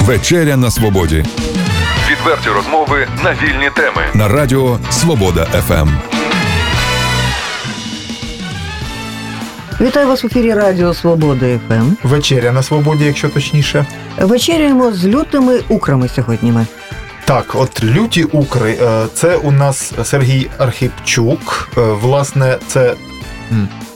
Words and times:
Вечеря 0.00 0.56
на 0.56 0.70
свободі. 0.70 1.24
Відверті 2.10 2.48
розмови 2.48 3.06
на 3.24 3.30
вільні 3.32 3.70
теми 3.76 4.02
на 4.14 4.28
Радіо 4.28 4.78
Свобода 4.90 5.44
ФМ. 5.44 5.88
Вітаю 9.80 10.08
вас 10.08 10.22
в 10.24 10.26
ефірі 10.26 10.54
Радіо 10.54 10.94
Свобода 10.94 11.58
ФМ. 11.68 11.92
Вечеря 12.08 12.52
на 12.52 12.62
свободі, 12.62 13.04
якщо 13.04 13.28
точніше. 13.28 13.86
Вечеряємо 14.18 14.92
з 14.92 15.04
лютими 15.06 15.60
украми 15.68 16.08
сьогодні. 16.08 16.52
Ми 16.52 16.66
Так, 17.24 17.54
от 17.54 17.84
люті 17.84 18.24
укри, 18.24 18.78
е, 18.82 19.06
це 19.14 19.36
у 19.36 19.50
нас 19.50 19.92
Сергій 20.04 20.50
Архипчук. 20.58 21.68
Е, 21.76 21.80
Власне, 21.80 22.56
це 22.68 22.94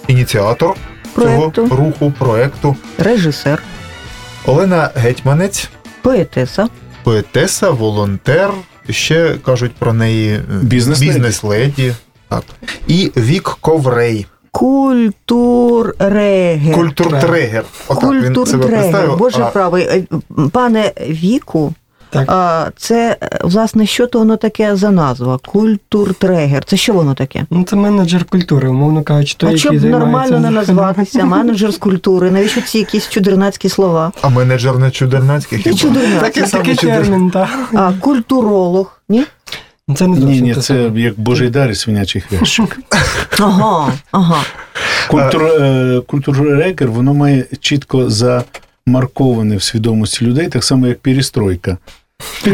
ініціатор 0.06 0.74
Проекту. 1.14 1.50
цього 1.68 1.76
руху, 1.76 2.12
проекту. 2.18 2.76
режисер, 2.98 3.62
Олена 4.46 4.90
Гетьманець, 4.94 5.68
поетеса, 6.04 6.68
поетеса, 7.04 7.70
волонтер. 7.70 8.50
Ще 8.90 9.34
кажуть 9.44 9.72
про 9.74 9.92
неї 9.92 10.32
е, 10.34 10.42
Бізнес-леді. 10.62 11.12
бізнес-леді. 11.12 11.94
Так. 12.28 12.44
І 12.86 13.12
Вік 13.16 13.56
Коврей, 13.60 14.26
культуррегер. 14.50 16.74
культуртрегер. 16.74 17.64
Себе 17.88 18.00
Культуртрегер. 18.00 19.10
Боже 19.18 19.42
А, 19.42 19.46
правий. 19.46 19.84
Е, 19.84 20.04
Пане 20.52 20.92
Віку, 21.00 21.74
Так. 22.14 22.24
а, 22.28 22.70
це 22.76 23.16
е, 23.22 23.38
власне 23.42 23.86
що 23.86 24.06
то 24.06 24.18
воно 24.18 24.36
таке 24.36 24.76
за 24.76 24.90
назва? 24.90 25.38
Культуртрегер. 25.46 26.64
Це 26.64 26.76
що 26.76 26.92
воно 26.92 27.14
таке? 27.14 27.46
Ну, 27.50 27.64
це 27.64 27.76
менеджер 27.76 28.24
культури, 28.24 28.68
умовно 28.68 29.02
кажучи, 29.02 29.34
той, 29.36 29.48
а 29.48 29.52
який 29.52 29.60
щоб 29.60 29.78
займається... 29.78 30.06
нормально 30.06 30.40
не 30.40 30.50
назватися, 30.50 31.24
менеджер 31.24 31.70
з 31.70 31.76
культури, 31.76 32.30
навіщо 32.30 32.60
ці 32.60 32.78
якісь 32.78 33.08
чудернацькі 33.08 33.68
слова? 33.68 34.12
а 34.22 34.28
менеджер 34.28 34.78
не 34.78 34.90
чудернацький 34.90 35.58
Не 35.58 35.64
хіба? 35.64 35.76
чудернацький. 35.76 36.42
Такий 36.42 36.74
термін, 36.74 37.30
так. 37.30 37.48
А 37.74 37.92
культуролог? 37.92 39.00
Ні? 39.08 39.24
Ну, 39.88 39.94
Це 39.94 40.06
не 40.06 40.18
Ні, 40.18 40.40
ні, 40.40 40.54
це 40.54 40.90
як 40.94 41.20
Божий 41.20 41.50
дар 41.50 41.70
і 41.70 41.74
свинячий 41.74 42.20
хрящик. 42.22 42.78
Ага, 43.38 43.92
ага. 44.12 44.42
Культур, 45.10 45.42
е, 45.44 46.86
воно 46.86 47.14
має 47.14 47.46
чітко 47.60 48.10
замарковане 48.10 49.56
в 49.56 49.62
свідомості 49.62 50.24
людей, 50.24 50.48
так 50.48 50.64
само, 50.64 50.86
як 50.86 50.98
перестройка. 51.00 51.78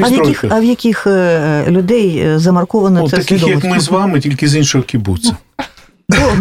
А 0.03 0.09
в 0.09 0.13
яких, 0.13 0.45
а 0.51 0.61
в 0.61 0.65
яких 0.65 1.07
е, 1.07 1.65
людей 1.69 2.19
е, 2.19 2.39
замарковано 2.39 3.01
Ну, 3.03 3.09
це 3.11 3.17
таких, 3.17 3.47
як 3.47 3.65
ми 3.65 3.81
з 3.81 3.89
вами, 3.89 4.21
тільки 4.21 4.49
з 4.49 4.57
іншого 4.57 4.85
кібуца. 4.85 5.37
О, 6.13 6.33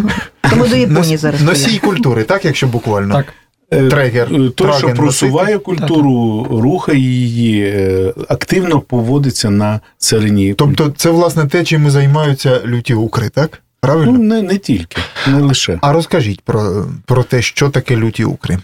то 0.50 0.56
ми 0.56 0.68
до 0.68 0.76
Японії 0.76 1.16
зараз. 1.16 1.42
Носій 1.42 1.78
культури, 1.78 2.24
так, 2.24 2.44
якщо 2.44 2.66
буквально. 2.66 3.14
Так. 3.14 3.26
Е, 3.72 3.88
Трегер. 3.88 4.28
е, 4.34 4.50
Той, 4.50 4.72
що 4.78 4.94
просуває 4.94 5.58
культуру, 5.58 6.46
рухає 6.50 6.98
її, 6.98 7.62
е, 7.62 8.14
активно 8.28 8.80
поводиться 8.80 9.50
на 9.50 9.80
царині. 9.98 10.54
Тобто 10.54 10.92
це, 10.96 11.10
власне, 11.10 11.46
те, 11.46 11.64
чим 11.64 11.90
займаються 11.90 12.60
люті 12.66 12.94
укри, 12.94 13.28
так? 13.28 13.62
Ну, 13.86 14.12
не, 14.12 14.42
не 14.42 14.58
тільки, 14.58 14.96
не 15.26 15.40
лише. 15.40 15.78
А 15.82 15.92
розкажіть 15.92 16.40
про, 16.40 16.86
про 17.06 17.22
те, 17.22 17.42
що 17.42 17.68
таке 17.68 17.96
люті 17.96 18.24
укри. 18.24 18.58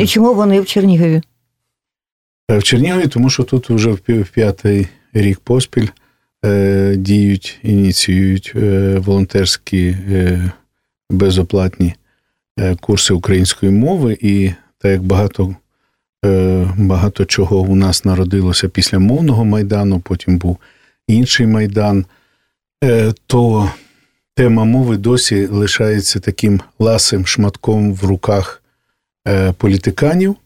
І 0.00 0.06
чому 0.06 0.34
вони 0.34 0.60
в 0.60 0.66
Чернігові? 0.66 1.22
Е, 2.52 2.58
В 2.58 2.62
Чернігові, 2.62 3.06
тому 3.06 3.30
що 3.30 3.42
тут 3.42 3.70
вже 3.70 3.90
в 3.90 4.28
п'ятий 4.28 4.88
рік 5.12 5.40
поспіль 5.40 5.88
е, 6.44 6.94
діють, 6.96 7.58
ініціюють 7.62 8.52
е, 8.56 8.98
волонтерські 8.98 9.96
безоплатні 11.10 11.94
курси 12.80 13.14
української 13.14 13.72
мови, 13.72 14.18
і 14.20 14.50
так 14.78 14.92
як 14.92 15.02
багато, 15.02 15.56
багато 16.76 17.24
чого 17.24 17.60
у 17.60 17.74
нас 17.74 18.04
народилося 18.04 18.68
після 18.68 18.98
мовного 18.98 19.44
майдану, 19.44 20.00
потім 20.00 20.38
був 20.38 20.58
інший 21.08 21.46
майдан, 21.46 22.06
то 23.26 23.70
тема 24.34 24.64
мови 24.64 24.96
досі 24.96 25.46
лишається 25.46 26.20
таким 26.20 26.60
ласим 26.78 27.26
шматком 27.26 27.94
в 27.94 28.04
руках 28.04 28.62
політиканів. 29.56 30.36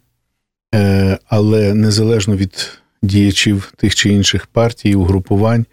Е, 0.76 1.19
але 1.28 1.75
незалежно 1.75 2.37
від 2.37 2.78
діячів 3.03 3.72
тих 3.76 3.94
чи 3.94 4.09
інших 4.09 4.47
партій, 4.47 4.94
угрупувань, 4.94 5.66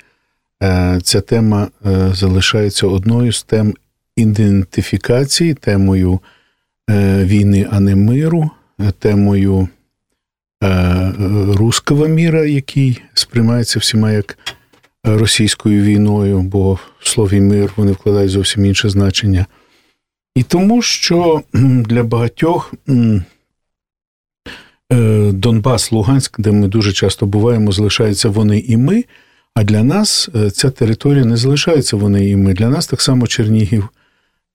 е, 0.64 1.00
ця 1.04 1.22
тема 1.22 1.68
е, 1.86 2.10
залишається 2.14 2.88
одною 2.88 3.32
з 3.32 3.44
тем 3.44 3.74
ідентифікації, 4.16 5.54
темою 5.54 6.20
війни, 7.24 7.68
а 7.72 7.80
не 7.80 7.96
миру, 7.96 8.50
темою 9.00 9.68
руского 11.48 12.08
міра, 12.08 12.46
який 12.46 13.02
сприймається 13.14 13.80
всіма 13.80 14.12
як 14.12 14.38
російською 15.04 15.84
війною, 15.84 16.42
бо 16.42 16.74
в 17.00 17.08
слові 17.08 17.42
мир 17.42 17.74
вони 17.76 17.92
вкладають 17.92 18.32
зовсім 18.32 18.66
інше 18.66 18.90
значення. 18.90 19.46
І 20.36 20.44
тому, 20.44 20.82
що 20.82 21.44
для 21.86 22.04
багатьох 22.04 22.74
Донбас, 25.34 25.92
Луганськ, 25.92 26.40
де 26.40 26.52
ми 26.52 26.68
дуже 26.68 26.94
часто 26.94 27.26
буваємо, 27.26 27.72
залишаються 27.72 28.30
вони 28.30 28.60
і 28.60 28.78
ми. 28.78 29.04
А 29.56 29.64
для 29.64 29.84
нас 29.84 30.30
е, 30.36 30.52
ця 30.52 30.70
територія 30.70 31.26
не 31.26 31.38
залишається 31.38 31.98
вони 31.98 32.30
і 32.30 32.36
ми. 32.36 32.54
Для 32.54 32.70
нас 32.70 32.88
так 32.88 33.02
само 33.02 33.28
Чернігів 33.28 33.90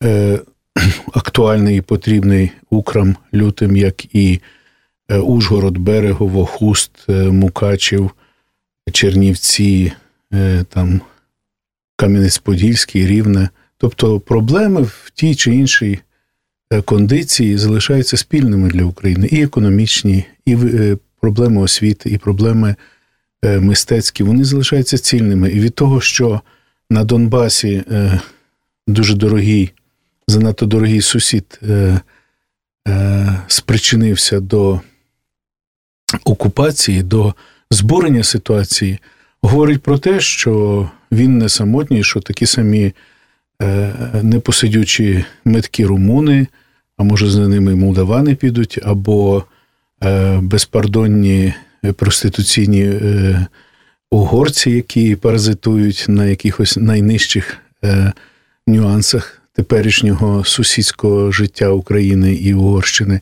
е, 0.05 0.41
актуальний 1.13 1.79
і 1.79 1.81
потрібний 1.81 2.51
украм 2.71 3.17
лютим, 3.35 3.77
як 3.77 4.15
і 4.15 4.41
е, 5.09 5.19
Ужгород, 5.19 5.79
Берегово, 5.79 6.47
Хуст, 6.47 6.91
е, 7.09 7.13
Мукачів, 7.13 8.11
Чернівці, 8.93 9.93
е, 10.33 10.65
там, 10.69 11.01
Кам'янець-Подільський, 11.99 13.07
Рівне. 13.07 13.49
Тобто 13.79 14.21
проблеми 14.21 14.83
в 14.83 15.11
тій 15.15 15.35
чи 15.35 15.55
іншій 15.55 15.93
е, 15.93 16.01
кондиції 16.85 17.59
залишаються 17.59 18.17
спільними 18.17 18.69
для 18.69 18.85
України 18.85 19.29
і 19.33 19.43
економічні, 19.43 20.25
і 20.47 20.55
е, 20.55 20.97
проблеми 21.21 21.61
освіти, 21.61 22.11
і 22.11 22.19
проблеми 22.19 22.77
е, 23.45 23.61
мистецькі. 23.61 24.25
Вони 24.25 24.45
залишаються 24.45 24.99
цільними. 24.99 25.51
І 25.51 25.61
від 25.61 25.75
того, 25.75 26.01
що 26.01 26.41
на 26.91 27.05
Донбасі 27.05 27.85
е, 27.91 28.21
дуже 28.87 29.15
дорогий, 29.15 29.73
занадто 30.29 30.67
дорогий 30.67 31.01
сусід 31.01 31.61
е, 31.69 32.01
е, 32.89 33.43
спричинився 33.47 34.41
до 34.41 34.81
окупації, 36.25 37.03
до 37.03 37.35
збурення 37.71 38.23
ситуації, 38.23 38.99
говорить 39.43 39.83
про 39.83 39.99
те, 39.99 40.21
що 40.21 40.91
він 41.13 41.39
не 41.39 41.49
самотній, 41.49 42.05
що 42.05 42.21
такі 42.21 42.47
самі 42.47 42.85
е, 42.85 42.93
непосидючі 44.23 45.25
меткі 45.45 45.87
румуни, 45.87 46.47
а 46.97 47.03
може 47.03 47.31
за 47.31 47.49
ними 47.49 47.75
молдавани 47.75 48.35
підуть, 48.35 48.79
або 48.83 49.45
е, 50.05 50.39
безпардонні 50.43 51.55
проституційні 51.97 52.83
е, 52.83 53.47
угорці, 54.11 54.71
які 54.71 55.17
паразитують 55.17 56.05
на 56.09 56.27
якихось 56.27 56.77
найнижчих 56.77 57.57
е, 57.85 58.13
нюансах 58.67 59.43
теперішнього 59.53 60.45
сусідського 60.45 61.33
життя 61.33 61.69
України 61.69 62.35
і 62.35 62.55
Угорщини. 62.55 63.21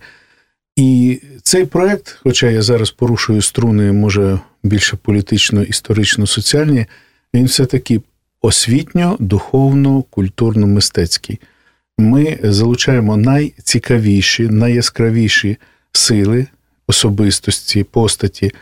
І 0.77 1.21
цей 1.43 1.65
проект, 1.65 2.19
хоча 2.23 2.51
я 2.51 2.63
зараз 2.63 2.91
порушую 2.91 3.43
струни, 3.43 3.93
може 3.93 4.39
більше 4.63 4.97
політично, 4.97 5.63
історично, 5.63 6.27
соціальні, 6.27 6.87
він 7.35 7.45
все-таки 7.45 8.01
освітньо, 8.47 9.17
духовно, 9.21 10.03
культурно, 10.03 10.67
мистецький. 10.67 11.41
Ми 11.99 12.39
залучаємо 12.43 13.17
найцікавіші, 13.17 14.49
найяскравіші 14.49 15.57
сили, 15.93 16.47
особистості, 16.87 17.85
постаті 17.85 18.53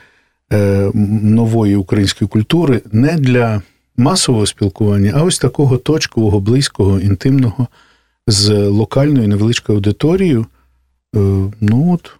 е, 0.52 0.90
нової 1.22 1.76
української 1.76 2.28
культури 2.28 2.82
не 2.92 3.16
для 3.16 3.62
масового 3.96 4.46
спілкування, 4.46 5.12
а 5.16 5.22
ось 5.22 5.38
такого 5.38 5.78
точкового, 5.78 6.40
близького, 6.40 7.00
інтимного, 7.00 7.68
з 8.26 8.52
локальною 8.68 9.28
невеличкою 9.28 9.76
аудиторією. 9.78 10.46
Е, 11.16 11.18
ну 11.60 11.92
от, 11.92 12.16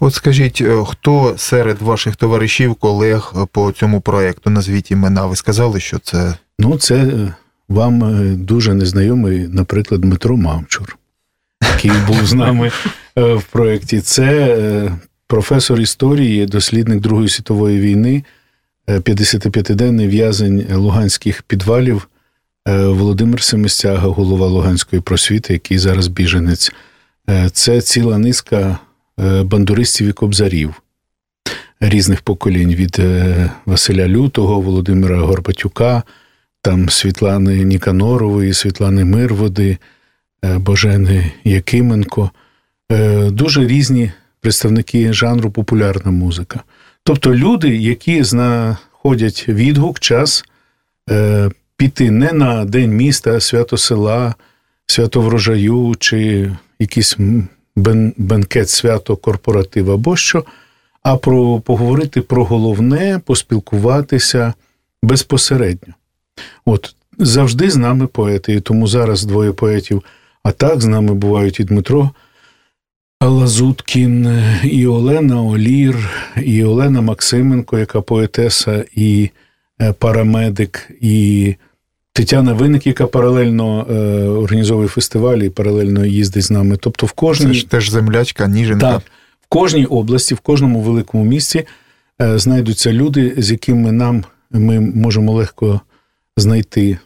От 0.00 0.14
скажіть, 0.14 0.60
е, 0.60 0.84
хто 0.86 1.34
серед 1.36 1.82
ваших 1.82 2.16
товаришів, 2.16 2.74
колег 2.74 3.32
е, 3.36 3.46
по 3.52 3.72
цьому 3.72 4.00
проєкту, 4.00 4.50
назвіть 4.50 4.90
імена, 4.90 5.26
ви 5.26 5.36
сказали, 5.36 5.80
що 5.80 5.98
це 5.98 6.34
ну, 6.58 6.78
це 6.78 6.94
е, 6.94 7.34
вам 7.68 8.00
дуже 8.44 8.74
незнайомий, 8.74 9.48
наприклад, 9.48 10.00
Дмитро 10.00 10.36
Мамчур, 10.36 10.98
який 11.72 11.90
був 12.06 12.26
з 12.26 12.32
нами 12.32 12.70
в 13.16 13.42
проєкті. 13.52 14.00
Це 14.00 14.92
професор 15.26 15.80
історії, 15.80 16.46
дослідник 16.46 17.00
Другої 17.00 17.28
світової 17.28 17.80
війни, 17.80 18.24
е, 18.88 18.98
55-денний 18.98 20.08
в'язень 20.08 20.66
луганських 20.74 21.42
підвалів 21.42 22.08
Володимир 22.68 23.42
Семестяга, 23.42 24.08
голова 24.08 24.46
Луганської 24.46 25.02
просвіти, 25.02 25.52
який 25.52 25.78
зараз 25.78 26.08
біженець. 26.08 26.72
Це 27.52 27.80
ціла 27.80 28.18
низка 28.18 28.78
бандуристів 29.18 30.08
і 30.08 30.12
кобзарів. 30.12 30.82
різних 31.80 32.20
поколінь 32.20 32.74
від 32.74 32.96
е, 32.98 33.50
Василя 33.66 34.08
Лютого, 34.08 34.60
Володимира 34.60 35.20
Горбатюка, 35.20 36.02
там 36.62 36.88
Світлани 36.88 37.64
Ніканорової, 37.64 38.54
Світлани 38.54 39.04
Мирводи, 39.04 39.78
е, 40.44 40.58
Божени 40.58 41.32
Якименко. 41.44 42.30
Дуже 43.26 43.66
різні 43.66 44.12
представники 44.40 45.12
жанру 45.12 45.50
популярна 45.50 46.10
музика. 46.10 46.62
Тобто 47.02 47.34
люди, 47.34 47.76
які 47.76 48.22
знаходять 48.22 49.44
відгук, 49.48 50.00
час 50.00 50.44
піти 51.76 52.10
не 52.10 52.32
на 52.32 52.64
День 52.64 52.90
міста, 52.90 53.40
свято 53.40 53.76
села, 53.76 54.34
свято 54.86 55.20
врожаю 55.20 55.94
чи 55.98 56.50
бен, 56.80 57.48
бенкет, 57.76 58.68
свято 58.68 59.16
корпоратив 59.16 59.90
або 59.90 60.16
що, 60.16 60.44
а 61.02 61.16
про 61.16 61.60
поговорити 61.60 62.20
про 62.22 62.44
головне, 62.44 63.20
поспілкуватися 63.24 64.54
безпосередньо. 65.02 65.94
От 66.64 66.94
завжди 67.18 67.70
з 67.70 67.76
нами 67.76 68.06
поети, 68.06 68.54
і 68.54 68.60
тому 68.60 68.86
зараз 68.86 69.24
двоє 69.24 69.52
поетів. 69.52 70.02
А 70.42 70.52
так 70.52 70.80
з 70.80 70.86
нами 70.86 71.14
бувають 71.14 71.60
і 71.60 71.64
Дмитро 71.64 72.10
Лазуткін, 73.20 74.42
і 74.64 74.86
Олена 74.86 75.42
Олір, 75.42 76.10
і 76.42 76.64
Олена 76.64 77.00
Максименко, 77.00 77.78
яка 77.78 78.00
поетеса, 78.00 78.84
і 78.94 79.30
е, 79.80 79.92
парамедик, 79.92 80.90
і 81.00 81.54
Тетяна 82.16 82.52
Виник, 82.52 82.86
яка 82.86 83.06
паралельно 83.06 83.86
е, 83.90 83.94
організовує 84.28 84.88
фестиваль 84.88 85.38
і 85.38 85.50
паралельно 85.50 86.06
їздить 86.06 86.42
з 86.42 86.50
нами. 86.50 86.76
Тобто, 86.76 87.06
в 87.06 87.12
кожній 87.12 87.46
Це 87.46 87.54
ж 87.54 87.70
теж 87.70 87.90
землячка, 87.90 88.46
Ніженка. 88.46 88.92
Так, 88.92 89.02
в 89.40 89.46
кожній 89.48 89.86
області, 89.86 90.34
в 90.34 90.38
кожному 90.38 90.80
великому 90.80 91.24
місті 91.24 91.66
е, 92.22 92.38
знайдуться 92.38 92.92
люди, 92.92 93.34
з 93.36 93.50
якими 93.50 93.92
нам 93.92 94.24
ми 94.50 94.80
можемо 94.80 95.32
легко 95.32 95.80
знайти, 96.36 96.98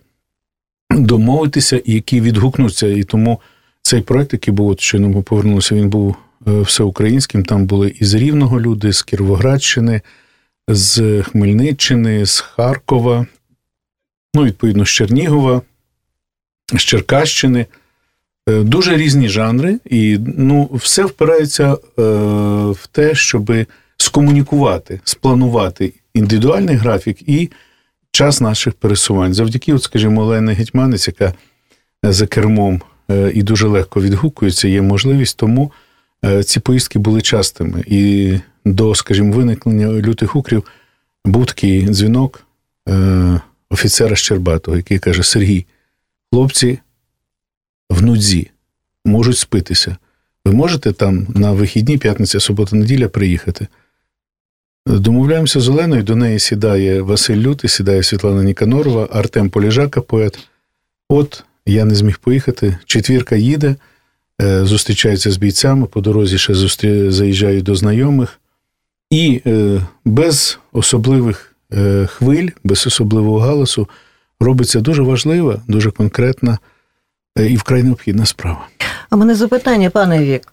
домовитися, 0.90 1.76
і 1.76 1.92
які 1.92 2.20
відгукнуться. 2.20 2.86
І 2.86 3.02
тому 3.02 3.40
цей 3.82 4.00
проект, 4.00 4.32
який 4.32 4.54
був 4.54 4.68
от 4.68 4.80
щойно 4.80 5.08
ми 5.08 5.22
повернулися, 5.22 5.74
він 5.74 5.88
був 5.88 6.16
е, 6.48 6.60
всеукраїнським. 6.60 7.44
Там 7.44 7.66
були 7.66 7.94
із 8.00 8.14
Рівного 8.14 8.60
люди, 8.60 8.92
з 8.92 9.02
Кіровоградщини, 9.02 10.00
з 10.68 11.22
Хмельниччини, 11.22 12.26
з 12.26 12.40
Харкова 12.40 13.26
ну, 14.34 14.44
відповідно, 14.44 14.84
з 14.84 14.88
Чернігова, 14.88 15.62
з 16.74 16.80
Черкащини. 16.80 17.66
Е, 18.50 18.62
дуже 18.62 18.96
різні 18.96 19.28
жанри, 19.28 19.78
і 19.84 20.18
ну, 20.36 20.70
все 20.72 21.04
впирається 21.04 21.72
е, 21.72 21.76
в 22.70 22.88
те, 22.92 23.14
щоб 23.14 23.52
скомунікувати, 23.96 25.00
спланувати 25.04 25.92
індивідуальний 26.14 26.76
графік 26.76 27.28
і 27.28 27.50
час 28.12 28.40
наших 28.40 28.74
пересувань. 28.74 29.34
Завдяки, 29.34 29.72
от, 29.74 29.82
скажімо, 29.82 30.22
Олені 30.22 30.52
Гетьманець, 30.52 31.08
яка 31.08 31.34
за 32.02 32.26
кермом 32.26 32.82
е, 33.10 33.32
і 33.34 33.42
дуже 33.42 33.68
легко 33.68 34.00
відгукується, 34.00 34.68
є 34.68 34.82
можливість, 34.82 35.36
тому 35.36 35.72
ці 36.44 36.60
поїздки 36.60 36.98
були 36.98 37.20
частими. 37.20 37.84
І 37.86 38.34
до, 38.64 38.94
скажімо, 38.94 39.32
виникнення 39.32 39.88
лютих 39.88 40.36
укрів 40.36 40.64
був 41.24 41.46
такий 41.46 41.86
дзвінок. 41.86 42.46
Офіцера 43.70 44.17
Щербатого, 44.17 44.76
який 44.76 44.99
каже: 44.99 45.22
Сергій, 45.22 45.67
хлопці 46.32 46.78
в 47.90 48.02
нудзі 48.02 48.50
можуть 49.05 49.38
спитися. 49.38 49.96
Ви 50.44 50.52
можете 50.52 50.93
там 50.93 51.26
на 51.34 51.52
вихідні, 51.52 51.99
п'ятниця, 51.99 52.40
субота, 52.40 52.76
неділя 52.76 53.08
приїхати? 53.08 53.67
Домовляємося 54.87 55.61
з 55.61 55.69
Оленою, 55.69 56.02
до 56.02 56.17
неї 56.17 56.38
сідає 56.38 57.02
Василь 57.02 57.37
Лютий, 57.37 57.70
сідає 57.70 58.02
Світлана 58.02 58.44
Ніканорова, 58.44 59.08
Артем 59.12 59.50
Поліжака, 59.50 60.00
поет. 60.00 60.38
От 61.08 61.44
я 61.66 61.84
не 61.84 61.94
зміг 61.94 62.19
поїхати. 62.19 62.78
Четвірка 62.87 63.37
їде, 63.37 63.76
е, 64.43 64.64
зустрічається 64.64 65.31
з 65.31 65.37
бійцями, 65.37 65.87
по 65.87 66.00
дорозі 66.00 66.38
ще 66.38 66.55
зустрі... 66.55 67.11
заїжджають 67.11 67.64
до 67.64 67.75
знайомих. 67.75 68.40
І 69.11 69.43
е, 69.46 69.81
без 70.05 70.58
особливих 70.73 71.50
хвиль, 72.06 72.49
без 72.64 72.87
особливого 72.87 73.38
галасу, 73.38 73.88
робиться 74.40 74.81
дуже 74.81 75.02
важлива, 75.02 75.62
дуже 75.69 75.90
конкретна 75.90 76.58
е, 77.38 77.46
і 77.46 77.56
вкрай 77.56 77.82
необхідна 77.82 78.26
справа. 78.26 78.69
А 79.11 79.17
мене 79.17 79.34
запитання, 79.34 79.90
пане 79.90 80.25
Вік. 80.25 80.52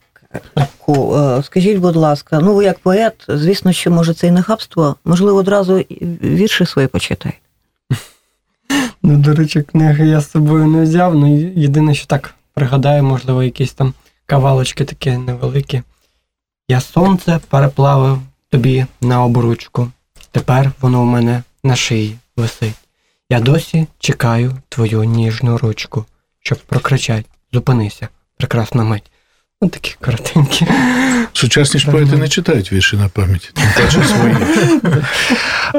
Е, 0.90 1.44
скажіть, 1.44 1.78
будь 1.78 1.96
ласка, 1.96 2.40
ну 2.40 2.56
ви 2.56 2.64
як 2.64 2.80
поет, 2.80 3.14
звісно, 3.28 3.74
що 3.74 3.92
може 3.92 4.14
це 4.14 4.28
і 4.28 4.31
нахабство, 4.31 4.96
можливо, 5.06 5.38
одразу 5.38 5.78
вірші 6.22 6.66
свої 6.66 6.88
почитайте. 6.88 7.38
Ну, 9.04 9.18
до 9.18 9.34
речі, 9.34 9.62
книги 9.62 10.08
я 10.08 10.22
з 10.22 10.31
собою 10.31 10.68
не 10.68 10.84
взяв, 10.84 11.16
ну 11.16 11.38
єдине, 11.56 11.96
що 11.96 12.08
так 12.08 12.34
пригадаю, 12.54 13.04
можливо, 13.04 13.44
якісь 13.44 13.74
там 13.74 13.94
кавалочки 14.25 14.86
такі 14.86 15.12
невеликі. 15.12 15.81
Я 16.68 16.81
сонце 16.81 17.40
переплавив 17.50 18.20
тобі 18.50 18.86
на 19.02 19.24
обручку. 19.24 19.92
Тепер 20.38 20.72
воно 20.81 21.01
в 21.01 21.06
мене 21.06 21.44
на 21.63 21.75
шиї 21.75 22.18
висить. 22.36 22.75
Я 23.30 23.39
досі 23.39 23.88
чекаю 24.00 24.57
твою 24.69 25.04
ніжну 25.04 25.57
ручку, 25.57 26.06
щоб 26.39 26.60
прокричать 26.60 27.25
Зупинися, 27.54 28.07
прекрасна 28.38 28.84
мить. 28.84 29.12
Ось 29.62 29.69
такі 29.69 29.95
коротенькі. 30.01 30.68
Сучасні 31.33 31.80
ж 31.80 31.92
поети 31.92 32.18
не 32.18 32.27
читають 32.27 32.74
вірші 32.74 32.98
на 32.98 33.07
пам'ять, 33.07 33.54
тим 33.94 34.04
свої. 34.04 34.36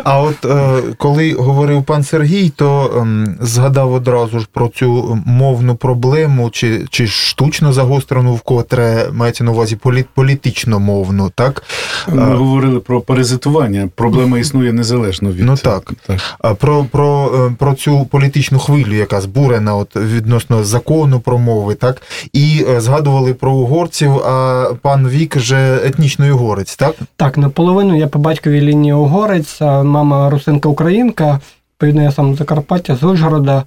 А 0.04 0.20
от 0.20 0.44
е, 0.44 0.82
коли 0.98 1.32
говорив 1.32 1.84
пан 1.84 2.04
Сергій, 2.04 2.50
то 2.56 2.94
ем, 3.00 3.36
згадав 3.40 3.92
одразу 3.92 4.40
ж 4.40 4.46
про 4.52 4.68
цю 4.68 5.18
мовну 5.26 5.76
проблему, 5.76 6.50
чи 6.50 6.86
чи 6.90 7.06
штучно 7.06 7.72
загострену, 7.72 8.34
вкотре 8.34 9.08
мається 9.12 9.44
на 9.44 9.50
увазі 9.50 9.76
полі, 9.76 10.04
політично 10.14 10.80
мовну, 10.80 11.30
так? 11.34 11.62
Ми 12.08 12.34
говорили 12.34 12.80
про 12.80 13.00
паразитування. 13.00 13.88
Проблема 13.94 14.38
існує 14.38 14.72
незалежно 14.72 15.30
від 15.30 15.44
ну 15.44 15.56
так. 15.56 15.92
так. 16.06 16.20
А 16.38 16.54
про, 16.54 16.84
про, 16.84 17.32
е, 17.50 17.54
про 17.58 17.74
цю 17.74 18.04
політичну 18.04 18.58
хвилю, 18.58 18.94
яка 18.94 19.20
збурена 19.20 19.74
от, 19.74 19.96
відносно 19.96 20.64
закону 20.64 21.20
про 21.20 21.38
мови, 21.38 21.74
так? 21.74 22.02
І 22.32 22.64
е, 22.68 22.80
згадували 22.80 23.34
про 23.34 23.67
угорців, 23.68 24.12
а 24.12 24.66
пан 24.82 25.08
Вік 25.08 25.36
вже 25.36 25.80
етнічний 25.84 26.30
угорець, 26.30 26.76
так? 26.76 26.94
Так, 27.16 27.38
наполовину 27.38 27.98
я 27.98 28.06
по 28.06 28.18
батьковій 28.18 28.60
лінії 28.60 28.92
угорець, 28.92 29.62
а 29.62 29.82
мама 29.82 30.30
русинка 30.30 30.68
українка, 30.68 31.40
відповідно, 31.74 32.02
я 32.02 32.12
сам 32.12 32.34
з 32.34 32.38
Закарпаття, 32.38 32.96
з 32.96 33.02
Ужгорода. 33.02 33.64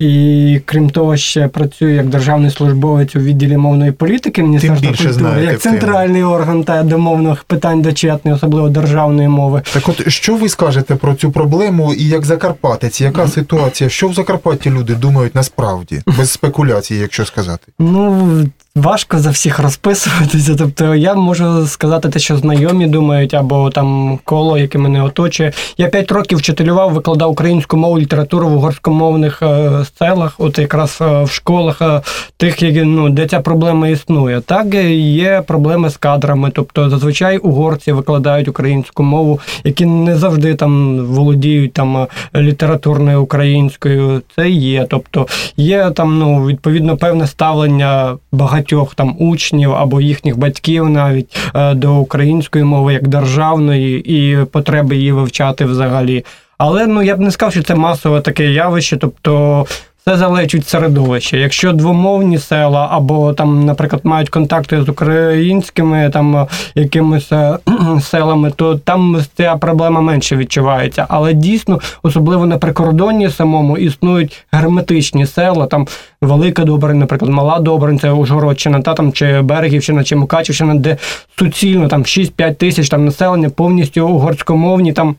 І 0.00 0.60
крім 0.64 0.90
того, 0.90 1.16
ще 1.16 1.48
працюю 1.48 1.94
як 1.94 2.06
державний 2.06 2.50
службовець 2.50 3.16
у 3.16 3.18
відділі 3.18 3.56
мовної 3.56 3.92
політики 3.92 4.42
Міністерства 4.42 4.88
культури, 4.88 5.44
як 5.44 5.60
центральний 5.60 6.22
орган 6.22 6.64
та 6.64 6.82
домовних 6.82 7.44
питань 7.44 7.82
дочетної, 7.82 8.36
особливо 8.36 8.68
державної 8.68 9.28
мови. 9.28 9.62
Так, 9.72 9.88
от 9.88 10.08
що 10.08 10.36
ви 10.36 10.48
скажете 10.48 10.96
про 10.96 11.14
цю 11.14 11.30
проблему 11.30 11.94
і 11.94 12.08
як 12.08 12.24
Закарпатець? 12.24 13.00
Яка 13.00 13.28
ситуація? 13.28 13.90
Що 13.90 14.08
в 14.08 14.14
Закарпатті 14.14 14.70
люди 14.70 14.94
думають 14.94 15.34
насправді 15.34 16.02
без 16.06 16.30
спекуляцій, 16.30 16.94
якщо 16.94 17.24
сказати? 17.24 17.72
Ну 17.78 18.28
важко 18.76 19.18
за 19.18 19.30
всіх 19.30 19.58
розписуватися. 19.58 20.54
Тобто 20.58 20.94
я 20.94 21.14
можу 21.14 21.66
сказати 21.66 22.08
те, 22.08 22.18
що 22.18 22.36
знайомі 22.36 22.86
думають, 22.86 23.34
або 23.34 23.70
там 23.70 24.18
коло, 24.24 24.58
яке 24.58 24.78
мене 24.78 25.02
оточує. 25.02 25.52
Я 25.78 25.88
п'ять 25.88 26.12
років 26.12 26.38
вчителював, 26.38 26.92
викладав 26.92 27.30
українську 27.30 27.76
мову, 27.76 27.98
літературу 27.98 28.48
в 28.48 28.54
угорськомовних 28.54 29.42
е, 29.42 29.70
селах, 29.98 30.34
от 30.38 30.58
якраз 30.58 30.98
е, 31.00 31.24
в 31.24 31.30
школах 31.30 31.82
е, 31.82 32.00
тих, 32.36 32.62
які 32.62 32.82
ну 32.82 33.10
де 33.10 33.26
ця 33.26 33.40
проблема 33.40 33.88
існує. 33.88 34.40
Так 34.40 34.74
є 34.94 35.42
проблеми 35.46 35.90
з 35.90 35.96
кадрами. 35.96 36.50
Тобто, 36.54 36.90
зазвичай 36.90 37.38
угорці 37.38 37.92
викладають 37.92 38.48
українську 38.48 39.02
мову, 39.02 39.40
які 39.64 39.86
не 39.86 40.16
завжди 40.16 40.54
там 40.54 40.98
володіють 41.06 41.72
там 41.72 42.06
літературною 42.36 43.22
українською. 43.22 44.22
Це 44.36 44.50
є. 44.50 44.86
Тобто 44.90 45.26
є 45.56 45.90
там 45.90 46.18
ну 46.18 46.46
відповідно 46.46 46.96
певне 46.96 47.26
ставлення 47.26 48.16
багатьох 48.32 48.59
багатьох 48.60 48.94
там 48.94 49.16
учнів 49.18 49.72
або 49.72 50.00
їхніх 50.00 50.38
батьків 50.38 50.88
навіть 50.88 51.36
е, 51.54 51.74
до 51.74 51.96
української 51.96 52.64
мови 52.64 52.92
як 52.92 53.08
державної 53.08 54.02
і 54.20 54.44
потреби 54.44 54.96
її 54.96 55.12
вивчати 55.12 55.64
взагалі. 55.64 56.24
Але 56.58 56.86
ну 56.86 57.02
я 57.02 57.16
б 57.16 57.20
не 57.20 57.30
сказав, 57.30 57.52
що 57.52 57.62
це 57.62 57.74
масове 57.74 58.20
таке 58.20 58.52
явище, 58.52 58.96
тобто. 58.96 59.66
Це 60.10 60.16
залежить 60.16 60.54
від 60.54 60.68
середовища. 60.68 61.36
Якщо 61.36 61.72
двомовні 61.72 62.38
села 62.38 62.88
або 62.90 63.32
там, 63.32 63.64
наприклад, 63.64 64.02
мають 64.04 64.28
контакти 64.28 64.82
з 64.82 64.88
українськими 64.88 66.10
там 66.12 66.46
якимись 66.74 67.32
е, 67.32 67.58
селами, 68.00 68.52
то 68.56 68.76
там 68.76 69.22
ця 69.36 69.56
проблема 69.56 70.00
менше 70.00 70.36
відчувається. 70.36 71.06
Але 71.08 71.32
дійсно, 71.32 71.80
особливо 72.02 72.46
на 72.46 72.58
прикордонні 72.58 73.30
самому 73.30 73.78
існують 73.78 74.44
герметичні 74.52 75.26
села, 75.26 75.66
там 75.66 75.86
Велика 76.22 76.64
Добрин, 76.64 76.98
наприклад, 76.98 77.30
Мала 77.30 77.60
Добрин, 77.60 77.98
це 77.98 78.10
Ужгородщина, 78.10 78.80
та 78.80 78.94
там 78.94 79.12
чи 79.12 79.40
Берегівщина, 79.40 80.04
чи 80.04 80.16
Мукачівщина, 80.16 80.74
де 80.74 80.96
суцільно 81.38 81.88
там 81.88 82.02
6-5 82.02 82.54
тисяч 82.54 82.88
там 82.88 83.04
населення 83.04 83.50
повністю 83.50 84.08
угорськомовні 84.08 84.92
там. 84.92 85.16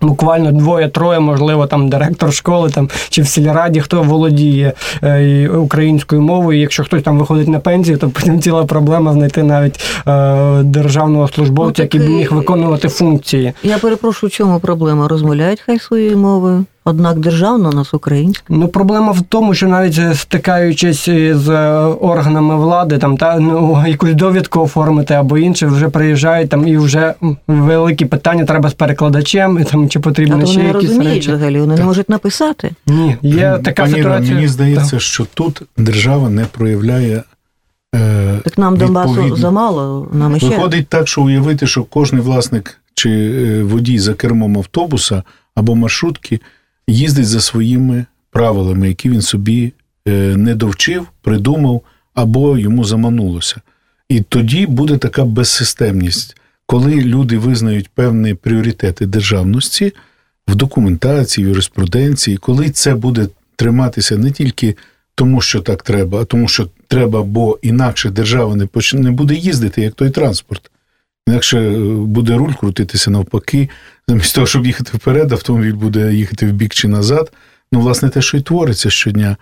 Буквально 0.00 0.52
двоє-троє, 0.52 1.20
можливо, 1.20 1.66
там 1.66 1.88
директор 1.88 2.32
школи 2.32 2.70
там 2.70 2.90
чи 3.08 3.22
в 3.22 3.26
сільраді, 3.26 3.80
хто 3.80 4.02
володіє 4.02 4.72
е, 5.02 5.48
українською 5.48 6.22
мовою. 6.22 6.60
Якщо 6.60 6.84
хтось 6.84 7.02
там 7.02 7.18
виходить 7.18 7.48
на 7.48 7.60
пенсію, 7.60 7.98
то 7.98 8.08
потім 8.08 8.40
ціла 8.40 8.64
проблема 8.64 9.12
знайти 9.12 9.42
навіть 9.42 9.80
е, 10.06 10.62
державного 10.62 11.28
службовця, 11.28 11.82
ну, 11.82 11.84
який 11.84 12.00
б 12.00 12.10
міг 12.10 12.32
виконувати 12.32 12.88
функції. 12.88 13.52
Я 13.62 13.78
перепрошую, 13.78 14.28
в 14.28 14.32
чому 14.32 14.60
проблема? 14.60 15.08
Розмовляють 15.08 15.60
хай 15.60 15.78
своєю 15.78 16.18
мовою. 16.18 16.64
Однак 16.84 17.18
державна 17.18 17.68
у 17.68 17.72
нас 17.72 17.94
українська. 17.94 18.44
Ну 18.48 18.68
проблема 18.68 19.12
в 19.12 19.22
тому, 19.22 19.54
що 19.54 19.68
навіть 19.68 19.98
е, 19.98 20.14
стикаючись 20.14 21.04
з 21.34 21.48
е, 21.48 21.70
органами 22.00 22.56
влади, 22.56 22.98
там 22.98 23.16
та 23.16 23.40
ну 23.40 23.84
якусь 23.86 24.14
довідку 24.14 24.60
оформити 24.60 25.14
або 25.14 25.38
інше, 25.38 25.66
вже 25.66 25.88
приїжджають 25.88 26.48
там 26.50 26.68
і 26.68 26.76
вже 26.76 27.14
великі 27.48 28.04
питання 28.04 28.44
треба 28.44 28.70
з 28.70 28.74
перекладачем, 28.74 29.58
і 29.58 29.64
там 29.64 29.88
чи 29.88 30.00
потрібно 30.00 30.40
а 30.42 30.46
ще 30.46 30.56
вони 30.56 30.68
якісь 30.68 30.82
розуміють 30.82 31.14
речі. 31.14 31.32
взагалі, 31.32 31.60
вони 31.60 31.74
так. 31.74 31.80
не 31.80 31.86
можуть 31.86 32.08
написати. 32.08 32.70
Ні, 32.86 33.16
є 33.22 33.58
така 33.64 33.82
Пані 33.82 33.94
ситуація. 33.94 34.34
Мені 34.34 34.48
здається, 34.48 34.90
так. 34.90 35.00
що 35.00 35.26
тут 35.34 35.62
держава 35.76 36.30
не 36.30 36.44
проявляє. 36.44 37.22
Е, 37.94 38.40
так 38.44 38.58
нам 38.58 38.76
Донбасу 38.76 39.36
замало. 39.36 40.08
Нам 40.12 40.38
ще. 40.38 40.48
Виходить 40.48 40.88
так, 40.88 41.08
що 41.08 41.22
уявити, 41.22 41.66
що 41.66 41.84
кожен 41.84 42.20
власник 42.20 42.80
чи 42.94 43.62
водій 43.62 43.98
за 43.98 44.14
кермом 44.14 44.58
автобуса 44.58 45.22
або 45.54 45.74
маршрутки 45.74 46.40
їздить 46.88 47.26
за 47.26 47.40
своїми 47.40 48.04
правилами, 48.30 48.88
які 48.88 49.10
він 49.10 49.22
собі 49.22 49.72
е, 50.08 50.36
не 50.36 50.54
довчив, 50.54 51.06
придумав 51.22 51.82
або 52.14 52.58
йому 52.58 52.84
заманулося. 52.84 53.56
І 54.08 54.20
тоді 54.20 54.66
буде 54.66 54.96
така 54.96 55.24
безсистемність, 55.24 56.36
коли 56.66 56.94
люди 56.94 57.38
визнають 57.38 57.88
певні 57.88 58.34
пріоритети 58.34 59.06
державності 59.06 59.92
в 60.48 60.54
документації, 60.54 61.46
в 61.46 61.48
юриспруденції, 61.48 62.36
коли 62.36 62.70
це 62.70 62.94
буде 62.94 63.28
триматися 63.56 64.16
не 64.16 64.30
тільки 64.30 64.76
тому, 65.14 65.40
що 65.40 65.60
так 65.60 65.82
треба, 65.82 66.20
а 66.20 66.24
тому, 66.24 66.48
що 66.48 66.68
треба, 66.88 67.22
бо 67.22 67.58
інакше 67.62 68.10
держава 68.10 68.56
не 68.56 68.66
почне 68.66 69.00
не 69.00 69.10
буде 69.10 69.34
їздити, 69.34 69.82
як 69.82 69.94
той 69.94 70.10
транспорт. 70.10 70.70
Інакше 71.28 71.58
е, 71.58 71.78
буде 71.94 72.36
руль 72.36 72.52
крутитися 72.52 73.10
навпаки, 73.10 73.68
замість 74.08 74.34
того, 74.34 74.46
щоб 74.46 74.66
їхати 74.66 74.90
вперед, 74.94 75.32
автомобіль 75.32 75.72
буде 75.72 76.14
їхати 76.14 76.46
в 76.46 76.52
бік 76.52 76.74
чи 76.74 76.88
назад. 76.88 77.32
Ну, 77.72 77.80
власне, 77.80 78.08
те, 78.08 78.22
що 78.22 78.36
й 78.36 78.40
твориться 78.40 78.90
щодня, 78.90 79.36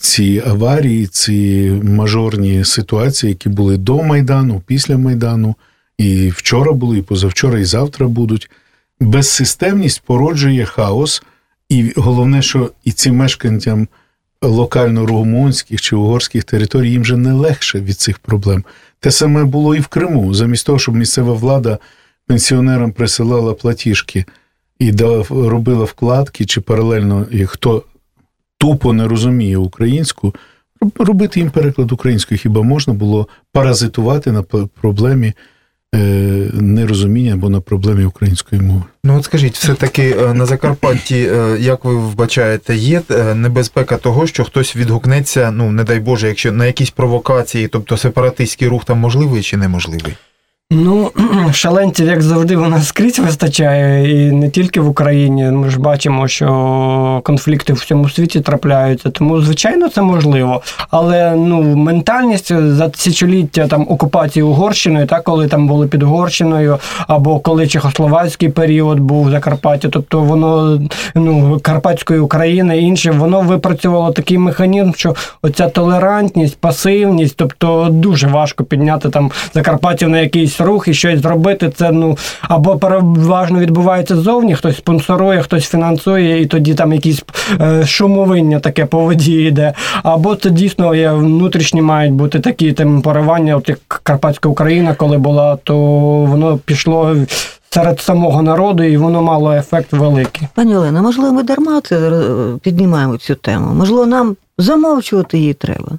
ці 0.00 0.42
аварії, 0.46 1.06
ці 1.06 1.70
мажорні 1.82 2.64
ситуації, 2.64 3.30
які 3.30 3.48
були 3.48 3.76
до 3.76 4.02
Майдану, 4.02 4.62
після 4.66 4.98
Майдану, 4.98 5.54
і 5.98 6.28
вчора 6.28 6.72
були, 6.72 6.98
і 6.98 7.02
позавчора, 7.02 7.58
і 7.58 7.64
завтра 7.64 8.08
будуть. 8.08 8.50
Безсистемність 9.00 10.02
породжує 10.06 10.64
хаос, 10.64 11.22
і 11.68 11.92
головне, 11.96 12.42
що 12.42 12.70
і 12.84 12.92
цим 12.92 13.16
мешканцям 13.16 13.88
локально 14.42 15.06
румунських 15.06 15.80
чи 15.80 15.96
угорських 15.96 16.44
територій 16.44 16.90
їм 16.90 17.02
вже 17.02 17.16
не 17.16 17.32
легше 17.32 17.80
від 17.80 18.00
цих 18.00 18.18
проблем. 18.18 18.64
Те 19.00 19.10
саме 19.10 19.44
було 19.44 19.74
і 19.74 19.80
в 19.80 19.86
Криму, 19.86 20.34
замість 20.34 20.66
того, 20.66 20.78
щоб 20.78 20.96
місцева 20.96 21.32
влада 21.32 21.78
пенсіонерам 22.26 22.92
присилала 22.92 23.54
платіжки 23.54 24.24
і 24.78 24.92
робила 25.30 25.84
вкладки, 25.84 26.44
чи 26.44 26.60
паралельно, 26.60 27.26
і 27.30 27.46
хто 27.46 27.82
тупо 28.58 28.92
не 28.92 29.08
розуміє 29.08 29.56
українську, 29.56 30.34
робити 30.98 31.40
їм 31.40 31.50
переклад 31.50 31.92
українською. 31.92 32.38
Хіба 32.38 32.62
можна 32.62 32.94
було 32.94 33.28
паразитувати 33.52 34.32
на 34.32 34.42
проблемі 34.80 35.32
нерозуміння 36.52 37.34
або 37.34 37.48
на 37.48 37.60
проблемі 37.60 38.04
української 38.04 38.62
мови. 38.62 38.82
Ну 39.04 39.18
от 39.18 39.24
скажіть, 39.24 39.54
все-таки 39.54 40.16
е, 40.18 40.34
на 40.34 40.46
Закарпатті, 40.46 41.16
е, 41.16 41.56
як 41.60 41.84
ви 41.84 41.94
вбачаєте, 41.94 42.76
є 42.76 43.02
небезпека 43.34 43.96
того, 43.96 44.26
що 44.26 44.44
хтось 44.44 44.76
відгукнеться, 44.76 45.50
ну 45.50 45.70
не 45.72 45.84
дай 45.84 46.00
Боже, 46.00 46.28
якщо 46.28 46.52
на 46.52 46.66
якісь 46.66 46.90
провокації, 46.90 47.68
тобто 47.68 47.96
сепаратистський 47.96 48.68
рух 48.68 48.84
там 48.84 48.98
можливий 48.98 49.42
чи 49.42 49.56
неможливий? 49.56 50.14
Ну, 50.72 51.10
шаленців, 51.52 52.06
як 52.06 52.22
завжди, 52.22 52.56
у 52.56 52.68
нас 52.68 52.88
скрізь 52.88 53.18
вистачає, 53.18 54.10
і 54.26 54.32
не 54.32 54.50
тільки 54.50 54.80
в 54.80 54.88
Україні. 54.88 55.44
Ми 55.44 55.70
ж 55.70 55.80
бачимо, 55.80 56.28
що 56.28 57.20
конфлікти 57.24 57.72
в 57.72 57.76
всьому 57.76 58.08
світі 58.08 58.40
трапляються. 58.40 59.10
Тому, 59.10 59.40
звичайно, 59.40 59.88
це 59.88 60.02
можливо. 60.02 60.62
Але 60.90 61.36
ну, 61.36 61.62
ментальність 61.76 62.52
за 62.54 62.88
тисячоліття 62.88 63.66
там 63.66 63.86
окупації 63.88 64.42
Угорщиною, 64.42 65.06
так, 65.06 65.24
коли 65.24 65.48
там 65.48 65.68
були 65.68 65.86
під 65.86 66.02
Угорщиною, 66.02 66.78
або 67.06 67.40
коли 67.40 67.66
Чехословацький 67.66 68.48
період 68.48 69.00
був 69.00 69.26
в 69.26 69.30
Закарпатті, 69.30 69.88
тобто 69.88 70.20
воно 70.20 70.80
ну, 71.14 71.60
Карпатської 71.62 72.20
України 72.20 72.78
інше, 72.78 73.10
воно 73.10 73.40
випрацювало 73.40 74.12
такий 74.12 74.38
механізм, 74.38 74.92
що 74.96 75.14
оця 75.42 75.68
толерантність, 75.68 76.56
пасивність, 76.60 77.36
тобто 77.36 77.88
дуже 77.90 78.26
важко 78.26 78.64
підняти 78.64 79.08
там 79.08 79.30
Закарпаттів 79.54 80.08
на 80.08 80.20
якийсь 80.20 80.57
рух 80.60 80.88
і 80.88 80.94
щось 80.94 81.20
зробити. 81.20 81.70
Це 81.70 81.92
ну 81.92 82.18
або 82.42 82.76
переважно 82.76 83.58
відбувається 83.58 84.16
ззовні, 84.16 84.54
хтось 84.54 84.76
спонсорує, 84.76 85.42
хтось 85.42 85.64
фінансує, 85.64 86.42
і 86.42 86.46
тоді 86.46 86.74
там 86.74 86.92
якісь 86.92 87.24
е, 87.60 87.86
шумовиння 87.86 88.60
таке 88.60 88.86
по 88.86 89.00
воді 89.00 89.42
йде. 89.42 89.72
Або 90.02 90.34
це 90.34 90.50
дійсно 90.50 90.94
є 90.94 91.10
внутрішні 91.10 91.82
мають 91.82 92.12
бути 92.12 92.40
такі 92.40 92.72
там 92.72 93.02
поривання, 93.02 93.56
от 93.56 93.68
як 93.68 93.78
Карпатська 94.02 94.48
Україна, 94.48 94.94
коли 94.94 95.18
була, 95.18 95.56
то 95.56 95.76
воно 96.24 96.58
пішло. 96.58 97.16
Серед 97.70 98.00
самого 98.00 98.42
народу 98.42 98.82
і 98.82 98.96
воно 98.96 99.22
мало 99.22 99.52
ефект 99.52 99.92
великий. 99.92 100.48
Пані 100.54 100.76
Олена, 100.76 101.02
можливо, 101.02 101.32
ми 101.32 101.42
дарма 101.42 101.80
це 101.80 101.96
е, 101.96 102.22
піднімаємо 102.62 103.16
цю 103.16 103.34
тему. 103.34 103.74
Можливо, 103.74 104.06
нам 104.06 104.36
замовчувати 104.58 105.38
її 105.38 105.54
треба. 105.54 105.98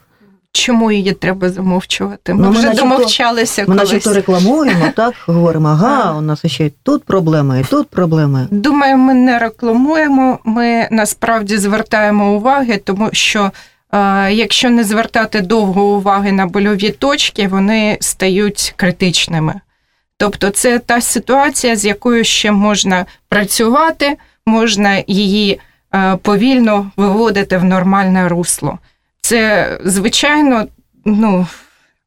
Чому 0.51 0.91
її 0.91 1.13
треба 1.13 1.49
замовчувати? 1.49 2.33
Ми 2.33 2.41
ну, 2.41 2.49
вже 2.49 2.61
начебто, 2.61 2.81
домовчалися. 2.81 3.61
Ми 3.61 3.67
колись. 3.67 3.81
начебто 3.81 4.13
рекламуємо, 4.13 4.85
так 4.95 5.13
говоримо, 5.25 5.67
ага, 5.67 6.13
у 6.17 6.21
нас 6.21 6.45
ще 6.45 6.65
й 6.65 6.73
тут 6.83 7.03
проблеми, 7.03 7.59
і 7.59 7.63
тут 7.63 7.87
проблеми. 7.87 8.47
Думаю, 8.51 8.97
ми 8.97 9.13
не 9.13 9.39
рекламуємо. 9.39 10.39
Ми 10.43 10.87
насправді 10.91 11.57
звертаємо 11.57 12.35
уваги, 12.35 12.81
тому 12.83 13.09
що 13.11 13.51
е, 13.93 14.33
якщо 14.33 14.69
не 14.69 14.83
звертати 14.83 15.41
довго 15.41 15.83
уваги 15.83 16.31
на 16.31 16.45
больові 16.45 16.89
точки, 16.89 17.47
вони 17.47 17.97
стають 18.01 18.73
критичними. 18.77 19.61
Тобто, 20.17 20.49
це 20.49 20.79
та 20.79 21.01
ситуація, 21.01 21.75
з 21.75 21.85
якою 21.85 22.23
ще 22.23 22.51
можна 22.51 23.05
працювати, 23.29 24.17
можна 24.45 25.03
її 25.07 25.59
е, 25.95 26.17
повільно 26.21 26.91
виводити 26.97 27.57
в 27.57 27.63
нормальне 27.63 28.27
русло. 28.27 28.79
Це, 29.29 29.77
звичайно, 29.86 30.65
ну, 31.05 31.48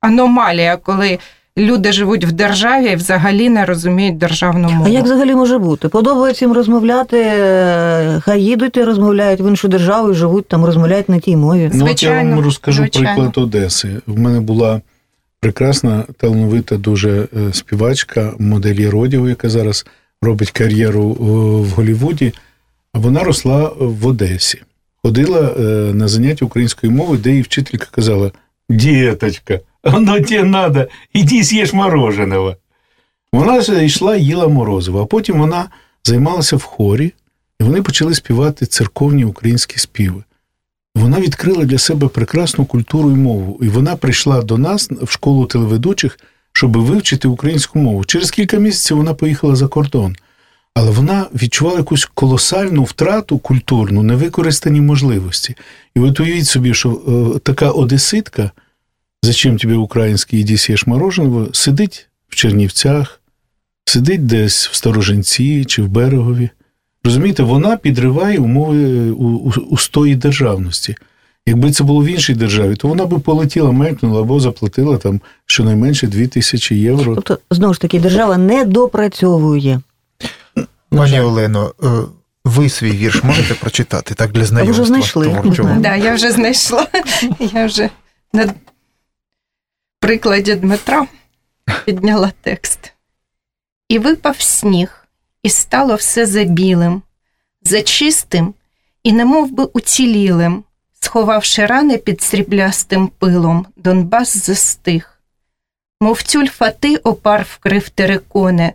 аномалія, 0.00 0.76
коли 0.76 1.18
люди 1.58 1.92
живуть 1.92 2.24
в 2.24 2.32
державі 2.32 2.90
і 2.92 2.96
взагалі 2.96 3.48
не 3.48 3.64
розуміють 3.64 4.18
державну 4.18 4.70
мову. 4.70 4.84
А 4.86 4.88
як 4.88 5.04
взагалі 5.04 5.34
може 5.34 5.58
бути? 5.58 5.88
Подобається 5.88 6.44
їм 6.44 6.54
розмовляти, 6.54 7.22
е, 7.22 8.20
хай 8.24 8.42
їдуть 8.42 8.76
і 8.76 8.82
розмовляють 8.82 9.40
в 9.40 9.48
іншу 9.48 9.68
державу 9.68 10.10
і 10.10 10.14
живуть 10.14 10.48
там, 10.48 10.64
розмовляють 10.64 11.08
на 11.08 11.18
тій 11.18 11.36
мові. 11.36 11.70
Ну, 11.74 11.86
от 11.90 12.02
я 12.02 12.16
вам 12.16 12.40
розкажу 12.40 12.78
звичайно. 12.78 13.08
приклад 13.08 13.44
Одеси. 13.44 13.88
В 14.06 14.18
мене 14.18 14.40
була 14.40 14.80
прекрасна, 15.40 16.04
талановита 16.16 16.76
дуже 16.76 17.10
е, 17.10 17.52
співачка, 17.52 18.32
моделі 18.38 18.88
родів, 18.88 19.28
яка 19.28 19.48
зараз 19.48 19.86
робить 20.22 20.50
кар'єру 20.50 21.08
в 21.08 21.68
Голлівуді. 21.68 22.32
Вона 22.94 23.24
росла 23.24 23.70
в 23.78 24.06
Одесі 24.06 24.62
ходила 25.04 25.40
е, 25.40 25.62
на 25.94 26.08
заняття 26.08 26.44
української 26.44 26.92
мови, 26.92 27.16
де 27.16 27.30
їй 27.30 27.42
вчителька 27.42 27.86
казала: 27.90 28.32
Діточка, 28.68 29.60
воно 29.84 30.20
тебе 30.20 30.50
треба, 30.50 30.86
іди 31.12 31.42
з'їж 31.42 31.72
мороженого. 31.72 32.56
Вона 33.32 33.82
йшла 33.82 34.16
їла 34.16 34.48
морозиво, 34.48 35.02
а 35.02 35.06
потім 35.06 35.38
вона 35.38 35.68
займалася 36.04 36.56
в 36.56 36.62
хорі, 36.62 37.12
і 37.60 37.64
вони 37.64 37.82
почали 37.82 38.14
співати 38.14 38.66
церковні 38.66 39.24
українські 39.24 39.78
співи. 39.78 40.22
Вона 40.94 41.20
відкрила 41.20 41.64
для 41.64 41.78
себе 41.78 42.08
прекрасну 42.08 42.64
культуру 42.64 43.10
і 43.10 43.14
мову, 43.14 43.58
і 43.62 43.68
вона 43.68 43.96
прийшла 43.96 44.42
до 44.42 44.58
нас 44.58 44.90
в 44.90 45.10
школу 45.10 45.46
телеведучих, 45.46 46.18
щоб 46.52 46.76
вивчити 46.76 47.28
українську 47.28 47.78
мову. 47.78 48.04
Через 48.04 48.30
кілька 48.30 48.56
місяців 48.56 48.96
вона 48.96 49.14
поїхала 49.14 49.56
за 49.56 49.68
кордон. 49.68 50.16
Але 50.74 50.90
вона 50.90 51.26
відчувала 51.34 51.78
якусь 51.78 52.04
колосальну 52.14 52.84
втрату 52.84 53.38
культурну, 53.38 54.02
невикористані 54.02 54.80
можливості. 54.80 55.56
І 55.94 56.00
от 56.00 56.20
уявіть 56.20 56.46
собі, 56.46 56.74
що 56.74 56.90
е, 56.90 57.38
така 57.38 57.70
одеситка, 57.70 58.50
зачем 59.22 59.58
тобі 59.58 59.74
український 59.74 60.40
іді 60.40 60.56
сєш 60.56 60.86
мороженого, 60.86 61.48
сидить 61.52 62.08
в 62.28 62.34
Чернівцях, 62.34 63.20
сидить 63.84 64.26
десь 64.26 64.68
в 64.68 64.74
Стороженці 64.74 65.64
чи 65.64 65.82
в 65.82 65.88
Берегові. 65.88 66.50
Розумієте, 67.04 67.42
вона 67.42 67.76
підриває 67.76 68.38
умови 68.38 69.10
устої 69.70 70.16
державності. 70.16 70.96
Якби 71.46 71.70
це 71.70 71.84
було 71.84 72.04
в 72.04 72.06
іншій 72.06 72.34
державі, 72.34 72.76
то 72.76 72.88
вона 72.88 73.06
би 73.06 73.18
полетіла, 73.18 73.72
мекнула 73.72 74.20
або 74.20 74.40
заплатила 74.40 74.98
там 74.98 75.20
щонайменше 75.46 76.06
2 76.06 76.26
тисячі 76.26 76.76
євро. 76.76 77.14
Тобто, 77.14 77.38
знову 77.50 77.74
ж 77.74 77.80
таки, 77.80 78.00
держава 78.00 78.38
не 78.38 78.64
допрацьовує. 78.64 79.80
Пані 80.96 81.20
Олено, 81.20 81.74
е, 81.82 81.88
ви 82.44 82.68
свій 82.68 82.90
вірш 82.92 83.22
можете 83.22 83.54
прочитати 83.54 84.14
так 84.14 84.32
для 84.32 84.44
знайомства? 84.44 84.78
Ви 84.78 84.82
вже 84.82 84.88
знайшли. 84.88 85.78
Да, 85.78 85.96
я 85.96 86.14
вже 86.14 86.32
знайшла. 86.32 86.86
Я 87.38 87.66
вже 87.66 87.90
на 88.32 88.54
прикладі 90.00 90.54
Дмитра 90.54 91.06
підняла 91.84 92.32
текст. 92.40 92.92
І 93.88 93.98
випав 93.98 94.40
сніг, 94.40 95.06
і 95.42 95.50
стало 95.50 95.94
все 95.94 96.26
за 96.26 96.44
білим, 96.44 97.02
за 97.62 97.82
чистим 97.82 98.54
і 99.02 99.12
немов 99.12 99.52
би 99.52 99.64
уцілілим, 99.64 100.64
сховавши 101.00 101.66
рани 101.66 101.98
під 101.98 102.22
сріблястим 102.22 103.08
пилом, 103.08 103.66
Донбас 103.76 104.36
застиг. 104.36 105.18
Мов 106.00 106.22
тюль 106.22 106.46
фати 106.46 106.96
опар 106.96 107.46
вкрив 107.50 107.88
териконе, 107.88 108.72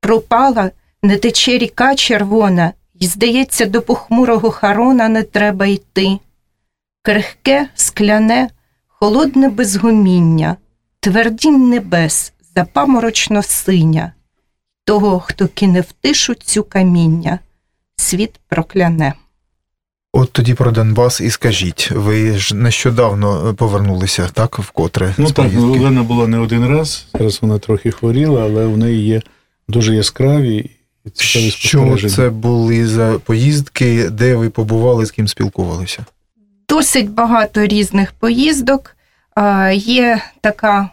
пропала, 0.00 0.70
не 1.02 1.16
тече 1.16 1.58
ріка 1.58 1.94
червона, 1.94 2.72
І, 2.98 3.06
здається, 3.06 3.66
до 3.66 3.82
похмурого 3.82 4.50
харона 4.50 5.08
не 5.08 5.22
треба 5.22 5.66
йти. 5.66 6.18
Крихке, 7.02 7.68
скляне, 7.74 8.48
холодне 8.86 9.48
безгуміння, 9.48 10.56
твердінь 11.00 11.68
небес, 11.68 12.32
запаморочно 12.56 13.42
синя, 13.42 14.12
того, 14.84 15.20
хто 15.20 15.48
кине 15.48 15.80
в 15.80 15.92
тишу 15.92 16.34
цю 16.34 16.64
каміння, 16.64 17.38
світ 17.96 18.40
прокляне. 18.48 19.14
От 20.12 20.32
тоді 20.32 20.54
про 20.54 20.70
Донбас 20.70 21.20
і 21.20 21.30
скажіть, 21.30 21.90
ви 21.90 22.38
ж 22.38 22.56
нещодавно 22.56 23.54
повернулися, 23.54 24.28
так, 24.32 24.58
вкотре? 24.58 25.14
Ну 25.18 25.30
так. 25.30 25.50
Олена 25.56 26.02
була 26.02 26.26
не 26.26 26.38
один 26.38 26.66
раз, 26.66 27.06
зараз 27.14 27.38
вона 27.42 27.58
трохи 27.58 27.90
хворіла, 27.90 28.42
але 28.42 28.66
в 28.66 28.78
неї 28.78 29.06
є 29.06 29.22
дуже 29.68 29.94
яскраві 29.94 30.70
цікаві 31.10 31.50
Що 31.50 32.08
це 32.08 32.30
були 32.30 32.86
за 32.86 33.18
поїздки, 33.24 34.08
де 34.10 34.34
ви 34.36 34.50
побували, 34.50 35.06
з 35.06 35.10
ким 35.10 35.28
спілкувалися? 35.28 36.04
Досить 36.68 37.10
багато 37.10 37.66
різних 37.66 38.12
поїздок. 38.12 38.96
Є 39.72 40.20
така. 40.40 40.88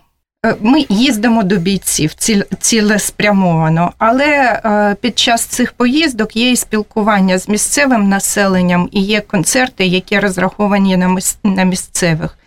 е, 0.46 0.56
Ми 0.62 0.86
їздимо 0.90 1.44
до 1.44 1.56
бійців 1.56 2.14
цілеспрямовано, 2.60 3.94
але 3.98 4.62
е, 4.66 4.96
під 5.02 5.20
час 5.20 5.46
цих 5.46 5.74
поїздок 5.74 6.36
є 6.36 6.52
і 6.52 6.56
спілкування 6.56 7.38
з 7.38 7.50
місцевим 7.50 8.10
населенням, 8.10 8.90
і 8.92 9.02
є 9.02 9.22
концерти, 9.22 9.86
які 9.86 10.20
розраховані 10.20 10.98
на 11.44 11.64
місцевих. 11.64 12.38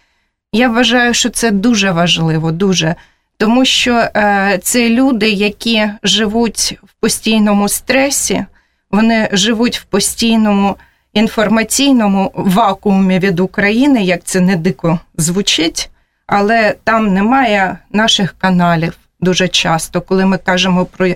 Я 0.53 0.69
вважаю, 0.69 1.15
що 1.15 1.31
це 1.31 1.51
дуже 1.51 1.91
важливо, 1.91 2.53
дуже. 2.53 2.95
Тому 3.43 3.65
що 3.65 3.93
е, 3.95 4.59
це 4.63 4.89
люди, 4.89 5.31
які 5.31 5.89
живуть 6.03 6.79
в 6.83 6.93
постійному 7.01 7.69
стресі, 7.69 8.45
вони 8.91 9.29
живуть 9.33 9.79
в 9.79 9.85
постійному 9.85 10.77
інформаційному 11.13 12.33
вакуумі 12.35 13.19
від 13.19 13.41
України, 13.41 14.05
як 14.05 14.25
це 14.25 14.41
не 14.41 14.57
дико 14.57 14.99
звучить, 15.17 15.91
але 16.27 16.75
там 16.85 17.15
немає 17.15 17.79
наших 17.93 18.35
каналів 18.39 18.97
дуже 19.21 19.49
часто, 19.49 20.01
коли 20.01 20.27
ми 20.27 20.39
кажемо 20.39 20.85
про 20.85 21.07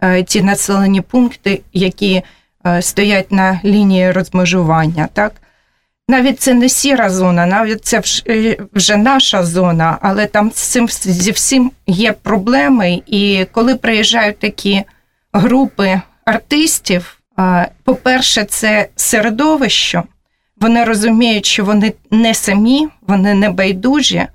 е, 0.00 0.22
ті 0.22 0.42
населені 0.42 1.00
пункти, 1.00 1.60
які 1.72 2.22
е, 2.66 2.82
стоять 2.82 3.32
на 3.32 3.60
лінії 3.64 4.12
розмежування. 4.12 5.08
Так? 5.12 5.32
Навіть 6.08 6.40
це 6.40 6.54
не 6.54 6.68
сіра 6.68 7.10
зона, 7.10 7.46
навіть 7.46 7.84
це 7.84 8.02
е, 8.28 8.56
вже 8.72 8.96
наша 8.96 9.44
зона, 9.44 9.98
але 10.00 10.26
там 10.26 10.50
з 10.54 10.60
цим 10.60 10.88
зі 10.88 11.30
всім 11.30 11.70
є 11.86 12.12
проблеми. 12.12 13.02
І 13.06 13.46
коли 13.52 13.74
приїжджають 13.74 14.38
такі 14.38 14.82
групи 15.32 16.00
артистів, 16.24 17.18
по-перше, 17.84 18.44
це 18.44 18.88
середовище. 18.96 20.02
Вони 20.56 20.84
розуміють, 20.84 21.46
що 21.46 21.64
вони 21.64 21.92
не 22.10 22.34
самі, 22.34 22.88
вони 23.06 23.34
не 23.34 23.50
байдужі. 23.50 24.26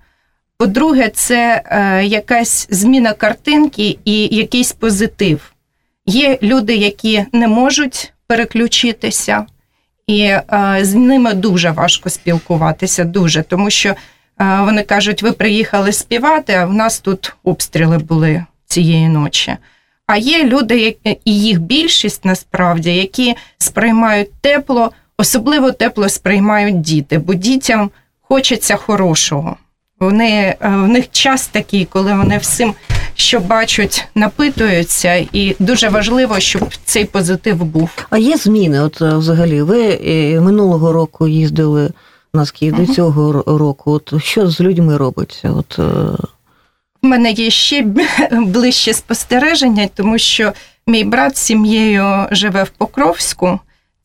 По-друге, 0.58 1.10
це 1.10 1.64
е, 1.66 2.06
якась 2.06 2.68
зміна 2.70 3.14
картинки 3.14 3.98
і 4.06 4.36
якийсь 4.36 4.72
позитив. 4.72 5.54
Є 6.06 6.38
люди, 6.44 6.76
які 6.76 7.26
не 7.32 7.48
можуть 7.48 8.14
переключитися, 8.28 9.46
і 10.12 10.22
е, 10.22 10.78
з 10.82 10.94
ними 10.94 11.34
дуже 11.34 11.72
важко 11.72 12.10
спілкуватися, 12.10 13.04
дуже, 13.04 13.44
тому 13.44 13.70
що 13.70 13.90
е, 13.90 13.96
вони 14.38 14.84
кажуть, 14.84 15.24
ви 15.24 15.32
приїхали 15.32 15.92
співати, 15.92 16.54
а 16.54 16.66
в 16.66 16.74
нас 16.74 17.00
тут 17.00 17.36
обстріли 17.44 17.98
були 17.98 18.46
цієї 18.66 19.10
ночі. 19.10 19.58
А 20.08 20.18
є 20.18 20.44
люди, 20.44 20.98
і 21.26 21.40
їх 21.40 21.62
більшість 21.62 22.26
насправді, 22.26 22.96
які 22.96 23.36
сприймають 23.58 24.34
тепло, 24.42 24.92
особливо 25.18 25.72
тепло 25.72 26.10
сприймають 26.10 26.82
діти, 26.82 27.18
бо 27.18 27.34
дітям 27.34 27.92
хочеться 28.22 28.76
хорошого. 28.76 29.58
Вони, 30.02 30.30
е, 30.32 30.58
в 30.62 30.88
них 30.88 31.12
час 31.12 31.48
такий, 31.48 31.86
коли 31.86 32.14
вони 32.14 32.38
всім, 32.38 32.74
що 33.16 33.40
бачать, 33.40 34.08
напитуються, 34.16 35.16
і 35.34 35.56
дуже 35.60 35.90
важливо, 35.90 36.40
щоб 36.40 36.74
цей 36.86 37.06
позитив 37.06 37.64
був. 37.64 37.90
А 38.10 38.18
є 38.18 38.38
зміни? 38.38 38.82
От 38.82 39.02
е, 39.02 39.16
взагалі, 39.18 39.62
ви 39.62 40.00
е, 40.06 40.42
минулого 40.42 40.94
року 40.94 41.28
їздили 41.28 41.92
на 42.34 42.46
Скіф, 42.46 42.76
до 42.76 42.94
цього 42.94 43.44
року. 43.58 43.92
От 43.92 44.24
що 44.24 44.50
з 44.50 44.62
людьми 44.62 44.98
робиться? 44.98 45.52
От 45.52 45.78
В 45.78 47.08
мене 47.08 47.32
є 47.32 47.50
ще 47.50 47.82
ближче 48.32 48.94
спостереження, 48.94 49.90
тому 49.96 50.18
що 50.18 50.54
мій 50.88 51.04
брат 51.04 51.38
з 51.38 51.42
сім'єю 51.42 52.28
живе 52.32 52.64
в 52.64 52.70
Покровську. 52.70 53.60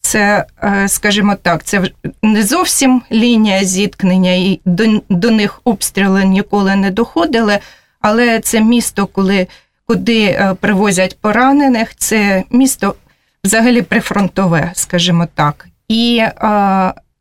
Це, 0.07 0.45
е, 0.63 0.89
скажімо 0.89 1.37
так, 1.43 1.65
це 1.65 1.83
не 2.23 2.43
зовсім 2.43 3.03
лінія 3.13 3.65
зіткнення, 3.65 4.33
і 4.33 4.61
до, 4.65 5.03
до 5.09 5.31
них 5.31 5.61
обстріли 5.65 6.25
ніколи 6.25 6.77
не 6.77 6.91
доходили, 6.91 7.59
але 8.01 8.41
це 8.41 8.61
місто, 8.61 9.07
коли, 9.07 9.47
куди 9.87 10.23
е, 10.25 10.55
привозять 10.61 11.19
поранених, 11.21 11.97
це 11.97 12.43
місто 12.51 12.95
взагалі 13.45 13.83
прифронтове, 13.83 14.71
скажімо 14.75 15.29
так. 15.35 15.67
І 15.89 16.19
е, 16.19 16.33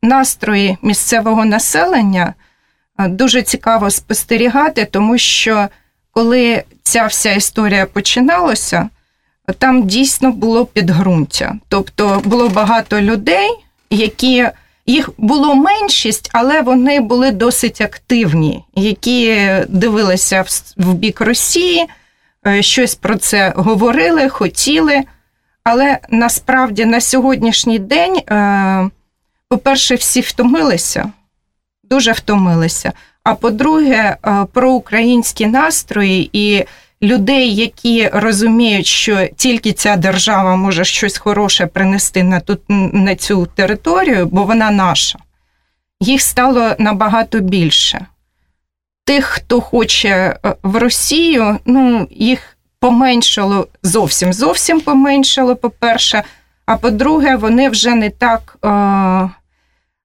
настрої 0.02 0.78
місцевого 0.82 1.44
населення 1.44 2.34
е, 2.98 3.08
дуже 3.08 3.42
цікаво 3.42 3.90
спостерігати, 3.90 4.84
тому 4.84 5.18
що 5.18 5.68
коли 6.10 6.64
ця 6.82 7.06
вся 7.06 7.32
історія 7.32 7.86
починалася, 7.86 8.88
там 9.52 9.86
дійсно 9.86 10.32
було 10.32 10.66
підґрунтя. 10.66 11.54
Тобто 11.68 12.22
було 12.24 12.48
багато 12.48 13.00
людей, 13.00 13.50
які 13.90 14.46
їх 14.86 15.10
було 15.18 15.54
меншість, 15.54 16.30
але 16.32 16.62
вони 16.62 17.00
були 17.00 17.30
досить 17.30 17.80
активні, 17.80 18.64
які 18.74 19.48
дивилися 19.68 20.44
в, 20.76 20.94
бік 20.94 21.20
Росії, 21.20 21.86
е, 22.46 22.62
щось 22.62 22.94
про 22.94 23.16
це 23.16 23.52
говорили, 23.56 24.28
хотіли. 24.28 25.02
Але 25.64 25.98
насправді 26.10 26.84
на 26.84 27.00
сьогоднішній 27.00 27.78
день, 27.78 28.16
е, 28.16 28.90
по-перше, 29.48 29.94
всі 29.94 30.20
втомилися, 30.20 31.12
дуже 31.84 32.12
втомилися. 32.12 32.92
А 33.24 33.34
по-друге, 33.34 34.16
е, 34.26 34.46
про 34.52 34.72
українські 34.72 35.46
настрої 35.46 36.30
і 36.32 36.64
людей, 37.02 37.54
які 37.54 38.08
розуміють, 38.08 38.86
що 38.86 39.28
тільки 39.36 39.72
ця 39.72 39.96
держава 39.96 40.56
може 40.56 40.84
щось 40.84 41.18
хороше 41.18 41.66
принести 41.66 42.22
на, 42.22 42.40
тут, 42.40 42.60
на 42.68 43.16
цю 43.16 43.46
територію, 43.46 44.26
бо 44.26 44.44
вона 44.44 44.70
наша, 44.70 45.18
їх 46.00 46.22
стало 46.22 46.74
набагато 46.78 47.40
більше. 47.40 48.06
Тих, 49.04 49.24
хто 49.24 49.60
хоче 49.60 50.08
е, 50.08 50.54
в 50.62 50.76
Росію, 50.76 51.58
ну, 51.64 52.08
їх 52.10 52.56
поменшало 52.80 53.68
зовсім 53.82 54.32
зовсім 54.32 54.80
поменшало, 54.80 55.56
по-перше. 55.56 56.22
А 56.66 56.76
по-друге, 56.76 57.36
вони 57.36 57.68
вже 57.68 57.94
не 57.94 58.10
так 58.10 58.58
е, 58.64 58.68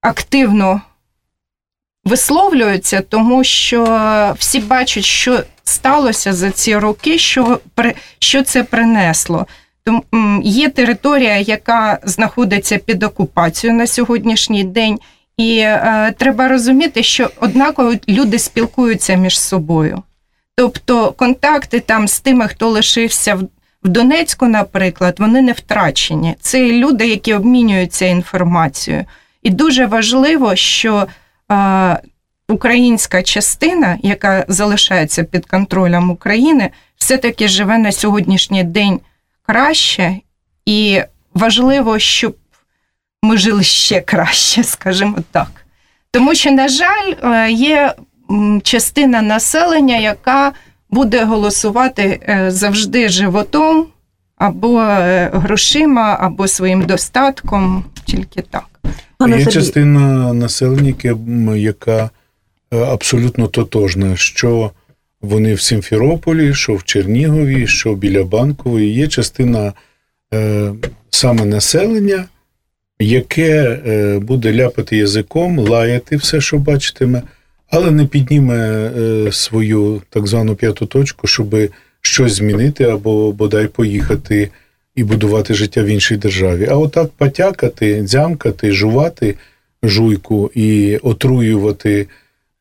активно 0.01 0.81
висловлюються, 2.05 3.01
тому 3.09 3.43
що 3.43 3.83
всі 4.37 4.59
бачать, 4.59 5.03
що 5.03 5.39
сталося 5.63 6.33
за 6.33 6.51
ці 6.51 6.77
роки, 6.77 7.17
що, 7.17 7.59
що 8.19 8.43
це 8.43 8.63
принесло. 8.63 9.47
Є 10.43 10.69
територія, 10.69 11.37
яка 11.37 11.99
знаходиться 12.03 12.77
під 12.77 13.03
окупацією 13.03 13.79
на 13.79 13.87
сьогоднішній 13.87 14.63
день, 14.63 14.99
і 15.37 15.57
е, 15.57 16.13
треба 16.17 16.47
розуміти, 16.47 17.03
що 17.03 17.29
однаково 17.39 17.93
люди 18.09 18.39
спілкуються 18.39 19.15
між 19.15 19.39
собою. 19.39 20.03
Тобто 20.55 21.11
контакти 21.11 21.79
там 21.79 22.07
з 22.07 22.19
тими, 22.19 22.47
хто 22.47 22.69
лишився 22.69 23.35
в, 23.35 23.43
Донецьку, 23.83 24.47
наприклад, 24.47 25.15
вони 25.19 25.41
не 25.41 25.51
втрачені. 25.51 26.35
Це 26.39 26.71
люди, 26.71 27.07
які 27.07 27.33
обмінюються 27.33 28.05
інформацією. 28.05 29.05
І 29.43 29.49
дуже 29.49 29.85
важливо, 29.85 30.55
що 30.55 31.07
українська 32.49 33.23
частина, 33.23 33.97
яка 34.03 34.45
залишається 34.47 35.23
під 35.23 35.45
контролем 35.45 36.09
України, 36.09 36.69
все-таки 36.97 37.47
живе 37.47 37.77
на 37.77 37.91
сьогоднішній 37.91 38.63
день 38.63 38.99
краще, 39.45 40.15
і 40.65 41.01
важливо, 41.33 41.99
щоб 41.99 42.35
ми 43.23 43.37
жили 43.37 43.63
ще 43.63 44.01
краще, 44.01 44.63
скажімо 44.73 45.17
так. 45.31 45.51
Тому 46.11 46.35
що, 46.35 46.51
на 46.51 46.67
жаль, 46.67 47.13
е, 47.23 47.51
є 47.51 47.93
частина 48.63 49.21
населення, 49.21 49.97
яка 49.97 50.51
буде 50.89 51.23
голосувати 51.23 52.19
е, 52.29 52.51
завжди 52.51 53.09
животом 53.09 53.85
або 54.37 54.81
е, 54.81 55.29
грошима, 55.33 56.17
або 56.19 56.47
своїм 56.47 56.85
достатком, 56.85 57.85
тільки 58.05 58.41
так. 58.41 58.70
Пане 59.17 59.37
Є 59.37 59.43
Сергій. 59.43 59.53
частина 59.53 60.33
населення, 60.33 60.93
яка 61.55 62.09
абсолютно 62.71 63.47
тотожна, 63.47 64.15
що 64.15 64.71
вони 65.21 65.53
в 65.53 65.61
Сімферополі, 65.61 66.53
що 66.53 66.75
в 66.75 66.83
Чернігові, 66.83 67.67
що 67.67 67.95
біля 67.95 68.23
Банкової. 68.23 68.93
Є 68.93 69.07
частина 69.07 69.73
е, 70.33 70.73
саме 71.09 71.45
населення, 71.45 72.25
яке 72.99 73.81
е, 73.87 74.19
буде 74.19 74.53
ляпати 74.53 74.97
язиком, 74.97 75.59
лаяти 75.59 76.15
все, 76.15 76.41
що 76.41 76.57
бачитиме, 76.57 77.21
але 77.69 77.91
не 77.91 78.05
підніме 78.05 78.57
е, 78.57 79.31
свою 79.31 80.01
так 80.09 80.27
звану 80.27 80.55
п'яту 80.55 80.85
точку, 80.85 81.27
щоб 81.27 81.55
щось 82.01 82.33
змінити 82.33 82.83
або 82.83 83.31
бодай 83.31 83.67
поїхати 83.67 84.49
і 84.95 85.03
будувати 85.03 85.53
життя 85.53 85.83
в 85.83 85.85
іншій 85.85 86.17
державі. 86.17 86.67
А 86.71 86.75
отак 86.75 87.09
потякати, 87.17 88.01
дзямкати, 88.01 88.71
жувати 88.71 89.35
жуйку 89.83 90.51
і 90.55 90.97
отруювати. 90.97 92.07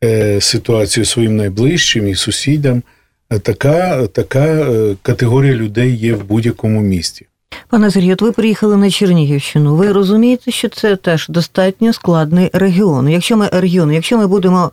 Е, 0.05 0.41
ситуацію 0.41 1.05
своїм 1.05 1.37
найближчим 1.37 2.09
і 2.09 2.15
сусідям. 2.15 2.83
Е, 3.31 3.39
така 3.39 4.07
така 4.07 4.45
е, 4.45 4.97
категорія 5.03 5.55
людей 5.55 5.97
є 5.97 6.15
в 6.15 6.25
будь-якому 6.25 6.81
місті. 6.81 7.27
Пане 7.69 7.91
Сергію, 7.91 8.13
от 8.13 8.23
ви 8.23 8.33
приїхали 8.33 8.77
на 8.77 8.91
Чернігівщину. 8.91 9.77
Ви 9.77 9.93
розумієте, 9.93 10.51
що 10.51 10.69
це 10.69 10.97
теж 10.97 11.29
достатньо 11.29 11.93
складний 11.93 12.51
регіон. 12.53 13.09
Якщо 13.09 13.37
ми 13.37 13.49
регіони, 13.53 13.95
якщо 13.95 14.19
ми 14.19 14.27
будемо 14.27 14.71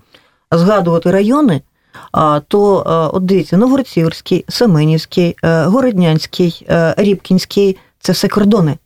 згадувати 0.52 1.12
райони, 1.12 1.62
то 2.47 2.84
от 3.13 3.26
дивіться, 3.26 3.58
Новгородцівський, 3.58 4.45
Семенівський, 4.50 5.36
Городнянський, 5.43 6.65
Рібкінський 6.97 7.78
це 8.00 8.12
все 8.12 8.28
кордони. 8.28 8.78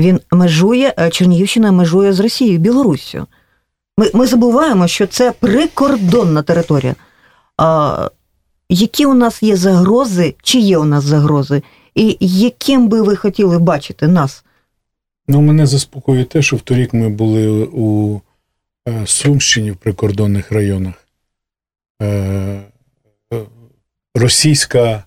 Він 0.00 0.20
межує, 0.32 0.94
Чернігівщина 1.12 1.72
межує 1.72 2.12
з 2.12 2.20
Росією, 2.20 2.58
Білоруссю. 2.58 3.26
Ми 4.00 4.10
ми 4.14 4.26
забуваємо, 4.26 4.88
що 4.88 5.06
це 5.06 5.32
прикордонна 5.32 6.42
територія. 6.42 6.94
А, 7.56 8.10
Які 8.68 9.06
у 9.06 9.14
нас 9.14 9.42
є 9.42 9.56
загрози, 9.56 10.34
чи 10.42 10.58
є 10.58 10.78
у 10.78 10.84
нас 10.84 11.04
загрози, 11.04 11.62
і 11.94 12.16
яким 12.20 12.88
би 12.88 13.02
ви 13.02 13.16
хотіли 13.16 13.58
бачити 13.58 14.08
нас? 14.08 14.44
Ну, 15.28 15.40
мене 15.40 15.66
заспокоює 15.66 16.24
те, 16.24 16.42
що 16.42 16.56
вторік 16.56 16.94
ми 16.94 17.08
були 17.08 17.68
у 17.72 18.20
е, 18.88 19.06
Сумщині 19.06 19.70
в 19.70 19.76
прикордонних 19.76 20.52
районах. 20.52 20.94
Е, 22.02 22.06
е, 23.32 23.40
російське 24.14 25.02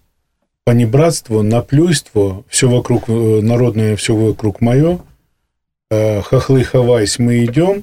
панібратство, 0.65 1.43
наплюйство, 1.43 2.43
все 2.49 2.67
вокруг 2.67 3.09
народне, 3.43 3.93
все 3.93 4.13
вокруг 4.13 4.55
моє, 4.59 4.97
хахли 6.21 6.63
хавайсь, 6.63 7.19
ми 7.19 7.37
йдемо 7.37 7.81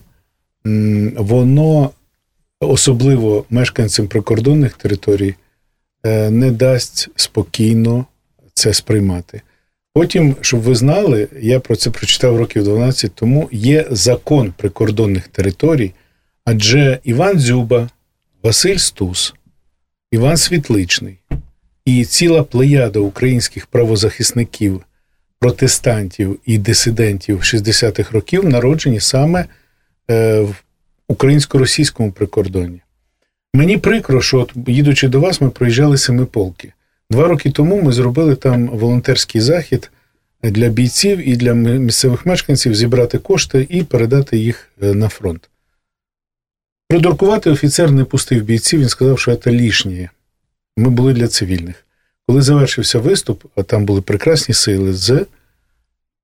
воно 1.17 1.91
особливо 2.61 3.45
мешканцям 3.51 4.07
прикордонних 4.07 4.73
територій 4.73 5.35
е, 6.05 6.31
не 6.31 6.51
дасть 6.51 7.09
спокійно 7.17 8.07
це 8.55 8.73
сприймати. 8.75 9.43
Потім, 9.95 10.37
щоб 10.41 10.61
ви 10.61 10.75
знали, 10.75 11.29
я 11.41 11.61
про 11.61 11.77
це 11.77 11.91
прочитав 11.91 12.37
років 12.37 12.65
12 12.65 13.15
тому, 13.15 13.49
є 13.53 13.87
закон 13.91 14.53
прикордонних 14.57 15.29
територій, 15.29 15.93
адже 16.45 16.99
Іван 17.05 17.39
Дзюба, 17.39 17.89
Василь 18.43 18.77
Стус, 18.77 19.35
Іван 20.11 20.37
Світличний 20.37 21.19
і 21.85 22.05
ціла 22.05 22.43
плеяда 22.43 23.01
українських 23.01 23.67
правозахисників, 23.67 24.83
протестантів 25.39 26.39
і 26.47 26.59
дисидентів 26.59 27.39
60-х 27.39 28.13
років 28.13 28.45
народжені 28.45 29.01
саме 29.01 29.47
Е, 30.11 30.41
в 30.41 30.55
українсько-російському 31.09 32.13
прикордонні. 32.13 32.81
Мені 33.55 33.79
прикро, 33.79 34.23
що 34.23 34.39
от, 34.39 34.53
їдучи 34.67 35.09
до 35.09 35.21
вас, 35.21 35.41
ми 35.41 35.51
проїжджали 35.51 35.97
Семиполки. 35.97 36.73
Два 37.11 37.29
роки 37.29 37.51
тому 37.51 37.83
ми 37.83 37.93
зробили 37.93 38.37
там 38.37 38.69
волонтерський 38.69 39.41
захід 39.41 39.91
для 40.43 40.69
бійців 40.69 41.29
і 41.29 41.37
для 41.37 41.53
місцевих 41.55 42.27
мешканців 42.27 42.75
зібрати 42.75 43.19
кошти 43.19 43.67
і 43.71 43.83
передати 43.83 44.39
їх 44.39 44.69
е, 44.83 44.95
на 44.95 45.09
фронт. 45.09 45.51
Придуркувати 46.91 47.51
офіцер 47.51 47.91
не 47.91 48.05
пустив 48.05 48.45
бійців, 48.45 48.81
він 48.81 48.89
сказав, 48.89 49.19
що 49.19 49.37
це 49.37 49.51
лишнє. 49.51 50.11
Ми 50.77 50.91
були 50.91 51.13
для 51.13 51.29
цивільних. 51.29 51.87
Коли 52.27 52.43
завершився 52.43 52.99
виступ, 52.99 53.45
а 53.57 53.63
там 53.63 53.85
були 53.85 54.01
прекрасні 54.01 54.55
сили 54.55 54.93
з 54.93 55.27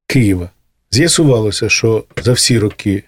Києва, 0.07 0.51
з'ясувалося, 0.91 1.69
що 1.69 2.05
за 2.23 2.33
всі 2.33 2.59
роки 2.59 3.03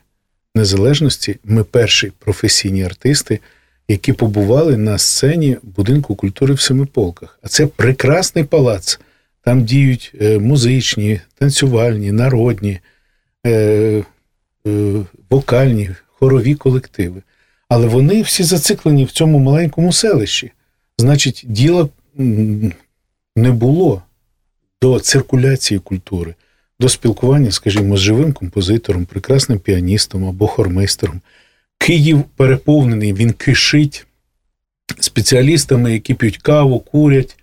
незалежності 0.54 1.38
ми 1.44 1.64
перші 1.64 2.12
професійні 2.18 2.84
артисти, 2.84 3.40
які 3.88 4.12
побували 4.12 4.76
на 4.76 4.98
сцені 4.98 5.56
будинку 5.62 6.14
культури 6.14 6.54
в 6.54 6.60
Семиполках. 6.60 7.38
А 7.42 7.48
це 7.48 7.66
прекрасний 7.66 8.44
палац. 8.44 9.00
Там 9.44 9.64
діють 9.64 10.12
е, 10.20 10.38
музичні, 10.38 11.20
танцювальні, 11.38 12.12
народні, 12.12 12.80
е, 13.46 13.50
е, 14.66 15.04
вокальні, 15.30 15.90
хорові 16.06 16.54
колективи. 16.54 17.22
Але 17.68 17.86
вони 17.86 18.22
всі 18.22 18.42
зациклені 18.42 19.04
в 19.04 19.10
цьому 19.10 19.38
маленькому 19.38 19.92
селищі. 19.92 20.52
Значить, 20.98 21.44
діла 21.46 21.88
не 23.36 23.50
було 23.50 24.02
до 24.82 25.00
циркуляції 25.00 25.80
культури 25.80 26.34
до 26.80 26.88
спілкування, 26.88 27.50
скажімо, 27.50 27.96
з 27.96 28.00
живим 28.00 28.32
композитором, 28.32 29.04
прекрасним 29.04 29.58
піаністом 29.58 30.28
або 30.28 30.46
хормейстером. 30.46 31.20
Київ 31.78 32.22
переповнений, 32.36 33.12
він 33.12 33.32
кишить 33.32 34.06
спеціалістами, 35.00 35.92
які 35.92 36.14
п'ють 36.14 36.38
каву, 36.38 36.80
курять, 36.80 37.36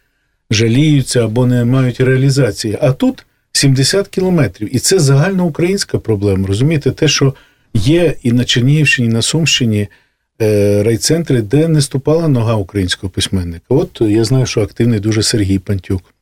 жаліються 0.52 1.26
або 1.26 1.46
не 1.46 1.66
мають 1.66 2.00
реалізації. 2.00 2.78
А 2.82 2.92
тут 2.92 3.26
70 3.52 4.08
кілометрів. 4.08 4.76
І 4.76 4.80
це 4.80 5.00
загальноукраїнська 5.00 6.00
проблема. 6.00 6.48
Розумієте, 6.48 6.92
те, 6.92 7.08
що 7.08 7.34
є 7.74 8.16
і 8.24 8.32
на 8.32 8.46
Чернігівщині, 8.46 9.08
і 9.08 9.12
на 9.12 9.22
Сумщині 9.22 9.88
райцентри, 10.84 11.42
де 11.42 11.68
не 11.68 11.82
ступала 11.82 12.28
нога 12.28 12.56
українського 12.56 13.10
письменника. 13.10 13.66
От 13.70 14.02
я 14.02 14.24
знаю, 14.24 14.46
що 14.46 14.62
активний 14.62 15.00
дуже 15.00 15.24
Сергій 15.24 15.60
Пантюк. 15.60 16.14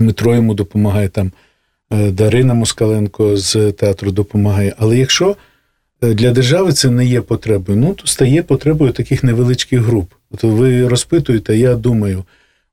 Дмитро 0.00 0.34
йому 0.34 0.54
допомагає 0.54 1.08
там. 1.08 1.32
Е, 1.92 2.10
Дарина 2.10 2.54
Москаленко 2.54 3.36
з 3.36 3.72
театру 3.72 4.10
допомагає. 4.10 4.74
Але 4.78 4.98
якщо 4.98 5.36
е, 6.02 6.14
для 6.14 6.30
держави 6.30 6.72
це 6.72 6.90
не 6.90 7.06
є 7.06 7.20
потребою, 7.20 7.78
ну 7.78 7.94
то 7.94 8.06
стає 8.06 8.42
потребою 8.42 8.92
таких 8.92 9.24
невеличких 9.24 9.80
груп. 9.80 10.12
От 10.30 10.42
ви 10.42 10.88
розпитуєте, 10.88 11.56
я 11.56 11.74
думаю, 11.74 12.24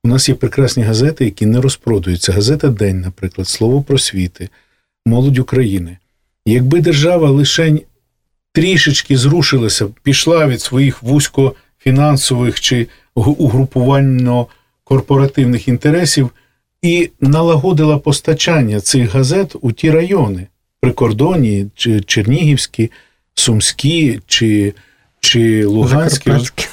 у 0.04 0.08
нас 0.08 0.30
є 0.30 0.36
прекрасні 0.36 0.84
газети, 0.84 1.26
які 1.26 1.46
не 1.46 1.62
розпродуються. 1.62 2.32
Газета 2.32 2.70
День, 2.70 3.02
наприклад, 3.02 3.48
Слово 3.48 3.82
просвіти, 3.82 4.50
Молодь 5.06 5.38
України. 5.38 5.98
Якби 6.46 6.82
держава 6.82 7.30
лишень 7.30 7.82
трішечки 8.58 9.18
зрушилася, 9.18 9.88
пішла 10.04 10.48
від 10.48 10.62
своїх 10.62 11.04
вузькофінансових 11.04 12.60
чи 12.60 12.88
угрупувально 13.16 14.48
корпоративних 14.84 15.68
інтересів 15.68 16.30
і 16.82 17.10
налагодила 17.22 17.98
постачання 17.98 18.80
цих 18.80 19.14
газет 19.14 19.56
у 19.62 19.72
ті 19.72 19.92
райони 19.92 20.48
прикордонні, 20.82 21.68
чи 21.76 22.02
Чернігівські, 22.02 22.92
Сумські 23.34 24.20
чи 24.28 24.74
чи 25.20 25.66
Луганські. 25.66 26.32
Закарпатські. 26.32 26.68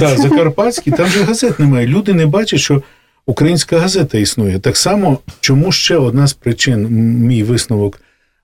Так, 0.00 0.18
Закарпатські, 0.18 0.90
там 0.90 1.06
же 1.06 1.22
газет 1.22 1.58
немає. 1.58 1.86
Люди 1.86 2.12
не 2.12 2.26
бачать, 2.26 2.60
що 2.60 2.82
Українська 3.26 3.78
газета 3.78 4.18
існує. 4.18 4.58
Так 4.58 4.76
само, 4.76 5.18
чому 5.40 5.72
ще 5.72 5.96
одна 5.96 6.26
з 6.26 6.32
причин, 6.32 6.88
мій 7.26 7.42
висновок 7.42 8.00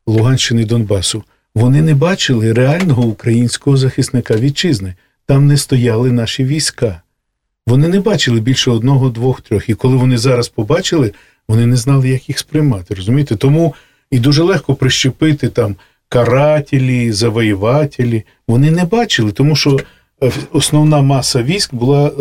Луганщини 0.07 0.63
і 0.63 0.65
Донбасу, 0.65 1.25
вони 1.57 1.83
не 1.83 1.95
бачили 1.95 2.53
реального 2.53 3.03
українського 3.03 3.77
захисника 3.77 4.37
вітчизни. 4.37 4.95
Там 5.27 5.47
не 5.47 5.57
стояли 5.57 6.13
наші 6.13 6.45
війська. 6.45 7.03
Вони 7.67 7.89
не 7.89 8.01
бачили 8.01 8.41
більше 8.41 8.71
одного, 8.71 9.09
двох, 9.09 9.41
трьох. 9.41 9.69
І 9.69 9.75
коли 9.75 9.97
вони 9.97 10.19
зараз 10.19 10.49
побачили, 10.49 11.13
вони 11.49 11.67
не 11.67 11.77
знали, 11.77 12.09
як 12.09 12.29
їх 12.29 12.39
сприймати. 12.39 12.95
Розумієте? 12.95 13.37
Тому 13.37 13.75
і 14.11 14.19
дуже 14.19 14.43
легко 14.43 14.75
прищепити 14.75 15.49
там 15.49 15.77
карателі, 16.09 17.13
завоювателі. 17.13 18.25
Вони 18.49 18.71
не 18.71 18.85
бачили, 18.85 19.33
тому 19.33 19.57
що 19.57 19.79
е, 20.23 20.33
основна 20.53 21.03
маса 21.03 21.43
військ 21.43 21.75
була 21.75 22.09
е, 22.09 22.13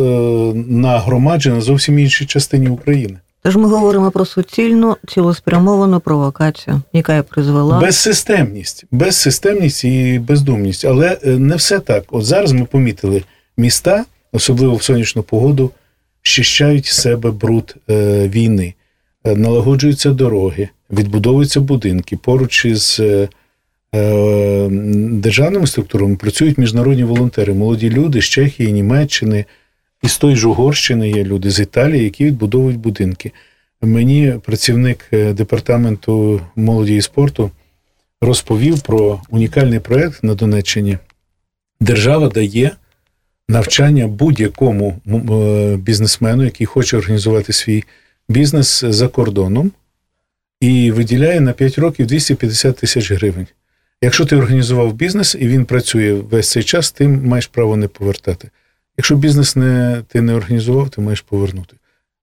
нагромаджена 0.67 1.61
зовсім 1.61 1.99
іншій 1.99 2.25
частині 2.25 2.69
України. 2.69 3.17
Тож 3.45 3.55
ми 3.55 3.67
говоримо 3.67 4.11
про 4.11 4.25
суцільну 4.25 4.97
цілеспрямовану 5.07 5.99
провокацію, 5.99 6.81
яка 6.93 7.17
і 7.17 7.21
призвела 7.21 7.79
безсистемність, 7.79 8.85
безсистемність 8.91 9.83
і 9.83 10.19
бездумність. 10.19 10.85
Але 10.85 11.17
е, 11.23 11.29
не 11.29 11.55
все 11.55 11.79
так. 11.79 12.03
От 12.09 12.25
зараз 12.25 12.51
ми 12.51 12.65
помітили 12.65 13.23
міста, 13.57 14.05
особливо 14.31 14.75
в 14.75 14.83
сонячну 14.83 15.23
погоду, 15.23 15.71
щищають 16.21 16.85
себе 16.85 17.31
бруд 17.31 17.75
е, 17.89 18.27
війни, 18.27 18.73
е, 19.23 19.35
налагоджуються 19.35 20.09
дороги, 20.09 20.69
відбудовуються 20.91 21.59
будинки 21.59 22.17
поруч 22.17 22.65
із. 22.65 23.01
Державними 25.11 25.67
структурами 25.67 26.15
працюють 26.15 26.57
міжнародні 26.57 27.03
волонтери, 27.03 27.53
молоді 27.53 27.89
люди 27.89 28.21
з 28.21 28.25
Чехії, 28.25 28.73
Німеччини, 28.73 29.45
і 30.05 30.09
з 30.09 30.17
тої 30.17 30.35
ж 30.35 30.47
Угорщини 30.47 31.09
є 31.09 31.23
люди 31.23 31.51
з 31.51 31.59
Італії, 31.59 32.03
які 32.03 32.25
відбудовують 32.25 32.77
будинки. 32.77 33.31
Мені 33.81 34.33
працівник 34.43 35.05
е, 35.13 35.33
департаменту 35.33 36.41
молоді 36.55 36.95
і 36.95 37.01
спорту 37.01 37.51
розповів 38.21 38.81
про 38.81 39.21
унікальний 39.29 39.79
проєкт 39.79 40.23
на 40.23 40.35
Донеччині. 40.35 40.97
Держава 41.79 42.29
дає 42.29 42.71
навчання 43.49 44.07
будь-якому 44.07 44.99
е, 45.07 45.77
бізнесмену, 45.77 46.43
який 46.43 46.67
хоче 46.67 46.97
організувати 46.97 47.53
свій 47.53 47.83
бізнес 48.29 48.83
за 48.87 49.07
кордоном, 49.07 49.71
і 50.61 50.91
виділяє 50.91 51.41
на 51.41 51.53
5 51.53 51.77
років 51.77 52.07
250 52.07 52.77
тисяч 52.77 53.11
гривень. 53.11 53.47
Якщо 54.01 54.25
ти 54.25 54.35
організував 54.35 54.93
бізнес 54.93 55.35
і 55.39 55.47
він 55.47 55.65
працює 55.65 56.13
весь 56.13 56.51
цей 56.51 56.63
час, 56.63 56.91
ти 56.91 57.07
маєш 57.07 57.47
право 57.47 57.77
не 57.77 57.87
повертати. 57.87 58.49
Якщо 58.97 59.15
бізнес 59.15 59.55
не, 59.55 60.01
ти 60.07 60.21
не 60.21 60.33
організував, 60.33 60.89
ти 60.89 61.01
маєш 61.01 61.21
повернути. 61.21 61.75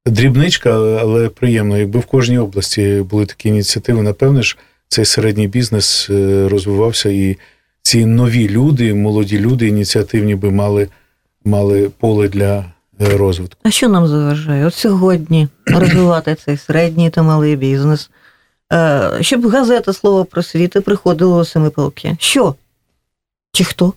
Дрібничка, 0.06 0.70
але 1.00 1.28
приємно. 1.28 1.78
Якби 1.78 2.00
в 2.00 2.06
кожній 2.06 2.38
області 2.38 3.04
були 3.10 3.26
такі 3.26 3.48
ініціативи, 3.48 4.02
напевне 4.02 4.42
ж, 4.42 4.56
цей 4.88 5.04
середній 5.04 5.48
бізнес 5.48 6.10
е, 6.10 6.48
розвивався, 6.48 7.08
і 7.08 7.36
ці 7.82 8.06
нові 8.06 8.48
люди, 8.48 8.94
молоді 8.94 9.38
люди, 9.38 9.68
ініціативні 9.68 10.34
би 10.34 10.50
мали, 10.50 10.88
мали 11.44 11.90
поле 11.98 12.28
для 12.28 12.64
е, 13.00 13.16
розвитку. 13.16 13.60
А 13.62 13.70
що 13.70 13.88
нам 13.88 14.06
заважає? 14.06 14.66
От 14.66 14.74
сьогодні 14.74 15.48
розвивати 15.66 16.34
цей 16.34 16.56
середній 16.56 17.10
та 17.10 17.22
малий 17.22 17.56
бізнес. 17.56 18.10
Е, 18.72 19.10
щоб 19.20 19.46
газета 19.46 19.92
слово 19.92 20.24
просвіти 20.24 20.80
приходило 20.80 21.40
у 21.40 21.44
Семипалки. 21.44 22.16
Що? 22.18 22.54
Чи 23.52 23.64
хто? 23.64 23.92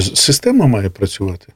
Система 0.00 0.66
має 0.66 0.90
працювати. 0.90 1.46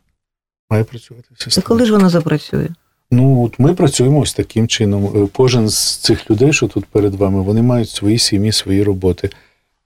Має 0.71 0.85
працювати 0.85 1.29
система. 1.39 1.67
Коли 1.67 1.87
ж 1.87 1.93
вона 1.93 2.09
запрацює? 2.09 2.69
Ну, 3.11 3.45
от 3.45 3.59
ми 3.59 3.75
працюємо 3.75 4.19
ось 4.19 4.35
таким 4.35 4.69
чином. 4.69 5.25
Е, 5.25 5.29
кожен 5.33 5.69
з 5.69 5.97
цих 5.97 6.31
людей, 6.31 6.53
що 6.53 6.67
тут 6.67 6.85
перед 6.85 7.15
вами, 7.15 7.43
вони 7.43 7.63
мають 7.63 7.91
свої 7.91 8.19
сім'ї, 8.19 8.53
свої 8.53 8.83
роботи. 8.83 9.31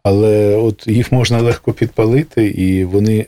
Але 0.02 0.56
от 0.56 0.86
їх 0.86 1.12
можна 1.12 1.40
легко 1.40 1.72
підпалити, 1.72 2.46
і 2.46 2.84
вони 2.84 3.18
е, 3.18 3.26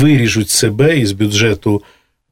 виріжуть 0.00 0.50
себе 0.50 0.98
із 0.98 1.12
бюджету 1.12 1.82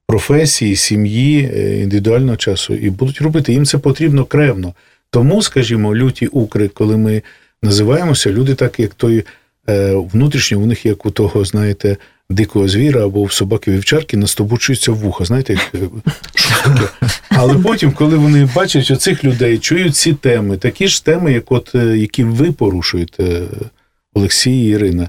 професії, 0.07 0.77
сім'ї, 0.77 1.43
індивідуального 1.83 2.37
часу 2.37 2.75
і 2.75 2.91
будуть 2.91 3.21
робити. 3.21 3.53
Їм 3.53 3.67
це 3.67 3.79
потрібно 3.79 4.25
кревно. 4.25 4.75
Тому, 5.11 5.43
скажімо, 5.43 5.95
люті 5.97 6.27
укри, 6.27 6.69
коли 6.69 6.97
ми 6.97 7.23
називаємося, 7.63 8.31
люди, 8.31 8.55
так 8.55 8.81
як 8.81 8.95
той 8.95 9.19
е, 9.19 9.25
внутрішньо, 10.13 10.59
у 10.59 10.67
них 10.67 10.87
як 10.87 11.07
у 11.07 11.11
того, 11.11 11.45
знаєте, 11.45 11.97
дикого 12.31 12.69
звіра 12.69 13.05
або 13.05 13.25
в 13.25 13.33
собаки 13.33 13.71
вівчарки 13.71 14.17
настобучуються 14.17 14.93
вуха. 14.93 15.25
Знаєте, 15.25 15.53
як, 15.53 15.71
е, 15.75 15.79
що 16.35 16.55
таке? 16.65 16.89
Але 17.29 17.55
потім, 17.55 17.93
коли 17.93 18.17
вони 18.17 18.49
бачать 18.55 18.91
оцих 18.91 19.25
людей, 19.25 19.59
чують 19.59 19.97
ці 19.97 20.13
теми, 20.13 20.57
такі 20.57 20.89
ж 20.89 21.05
теми, 21.05 21.33
як 21.33 21.53
от, 21.53 21.75
е, 21.75 21.99
які 21.99 22.25
ви 22.25 22.53
порушуєте, 22.53 23.43
Олексій 24.15 24.65
і 24.65 24.69
Ірина, 24.69 25.09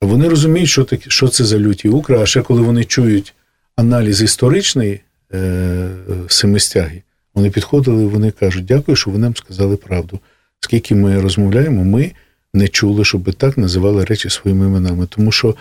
вони 0.00 0.28
розуміють, 0.28 0.68
що 0.68 0.84
таке, 0.84 1.10
що 1.10 1.28
це 1.28 1.44
за 1.44 1.58
люті 1.58 1.88
укри, 1.88 2.18
а 2.18 2.26
ще 2.26 2.42
коли 2.42 2.62
вони 2.62 2.84
чують 2.84 3.34
аналіз 3.76 4.22
історичний 4.22 5.00
е, 5.34 5.88
семистяги. 6.28 7.02
Вони 7.34 7.50
підходили 7.50 8.06
вони 8.06 8.30
кажуть, 8.30 8.64
дякую, 8.64 8.96
що 8.96 9.10
ви 9.10 9.18
нам 9.18 9.36
сказали 9.36 9.76
правду. 9.76 10.20
Скільки 10.60 10.94
ми 10.94 11.20
розмовляємо, 11.20 11.84
ми 11.84 12.12
не 12.54 12.68
чули, 12.68 13.04
щоб 13.04 13.34
так 13.34 13.58
називали 13.58 14.04
речі 14.04 14.30
своїми 14.30 14.66
іменами. 14.66 15.06
Тому 15.06 15.32
що 15.32 15.56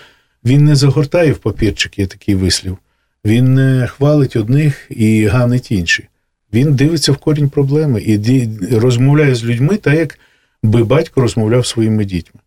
він 0.46 0.66
не 0.66 0.76
загортає 0.76 1.32
в 1.32 1.38
папірчик, 1.38 2.00
є 2.00 2.08
такий 2.08 2.36
вислів. 2.36 2.78
Він 3.26 3.54
не 3.54 3.88
хвалить 3.88 4.36
одних 4.36 4.88
і 4.90 5.26
ганить 5.26 5.72
інші. 5.72 6.08
Він 6.54 6.76
дивиться 6.76 7.12
в 7.12 7.18
корінь 7.18 7.50
проблеми 7.50 8.02
і 8.02 8.48
розмовляє 8.72 9.36
з 9.36 9.44
людьми 9.44 9.78
так, 9.78 9.96
як 9.96 10.20
би 10.64 10.84
батько 10.84 11.22
розмовляв 11.22 11.66
своїми 11.66 12.06
дітьми. 12.06 12.42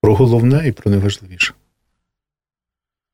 Про 0.00 0.14
головне 0.14 0.68
і 0.68 0.72
про 0.72 0.90
найважливіше. 0.90 1.54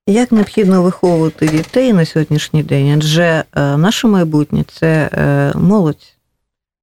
Як 0.07 0.33
необхідно 0.33 0.83
виховувати 0.83 1.49
дітей 1.49 1.93
на 1.93 2.05
сьогоднішній 2.05 2.63
день? 2.63 2.91
Адже 2.91 3.23
е, 3.23 3.77
наше 3.77 4.07
майбутнє 4.07 4.65
це 4.69 5.11
е, 5.13 5.53
молодь. 5.59 6.17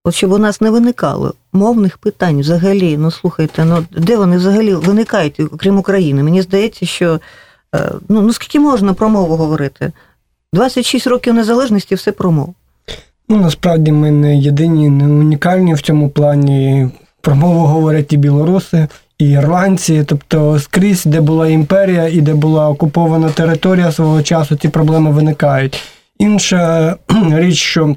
От 0.04 0.16
щоб 0.16 0.32
у 0.32 0.38
нас 0.38 0.62
не 0.62 0.70
виникало 0.70 1.34
мовних 1.54 1.98
питань 1.98 2.40
взагалі, 2.40 2.98
ну 2.98 3.12
слухайте, 3.12 3.66
ну 3.66 3.86
де 3.92 4.18
вони 4.18 4.38
взагалі 4.38 4.74
виникають, 4.74 5.40
окрім 5.40 5.78
України? 5.78 6.24
Мені 6.24 6.42
здається, 6.42 6.86
що 6.86 7.20
е, 7.76 7.92
ну, 8.10 8.22
ну 8.22 8.34
скільки 8.34 8.60
можна 8.60 8.94
про 8.94 9.10
мову 9.10 9.36
говорити? 9.36 9.92
26 10.54 11.08
років 11.08 11.34
незалежності 11.34 11.96
все 11.96 12.12
про 12.12 12.32
мову. 12.32 12.54
Ну, 13.30 13.38
насправді 13.38 13.92
ми 13.92 14.12
не 14.12 14.38
єдині, 14.38 14.90
не 14.90 15.08
унікальні 15.08 15.74
в 15.74 15.82
цьому 15.82 16.10
плані. 16.10 16.90
Про 17.22 17.36
мову 17.36 17.66
говорять 17.66 18.14
і 18.14 18.18
білоруси, 18.18 18.88
і 19.18 19.30
ірландці, 19.30 20.04
тобто 20.08 20.60
скрізь, 20.60 21.06
де 21.06 21.22
була 21.22 21.48
імперія 21.48 22.08
і 22.08 22.22
де 22.22 22.34
була 22.34 22.70
окупована 22.70 23.30
територія 23.30 23.92
свого 23.92 24.24
часу, 24.24 24.56
ці 24.56 24.70
проблеми 24.70 25.12
виникають. 25.12 25.84
Інша 26.20 26.96
річ, 27.32 27.58
що 27.58 27.96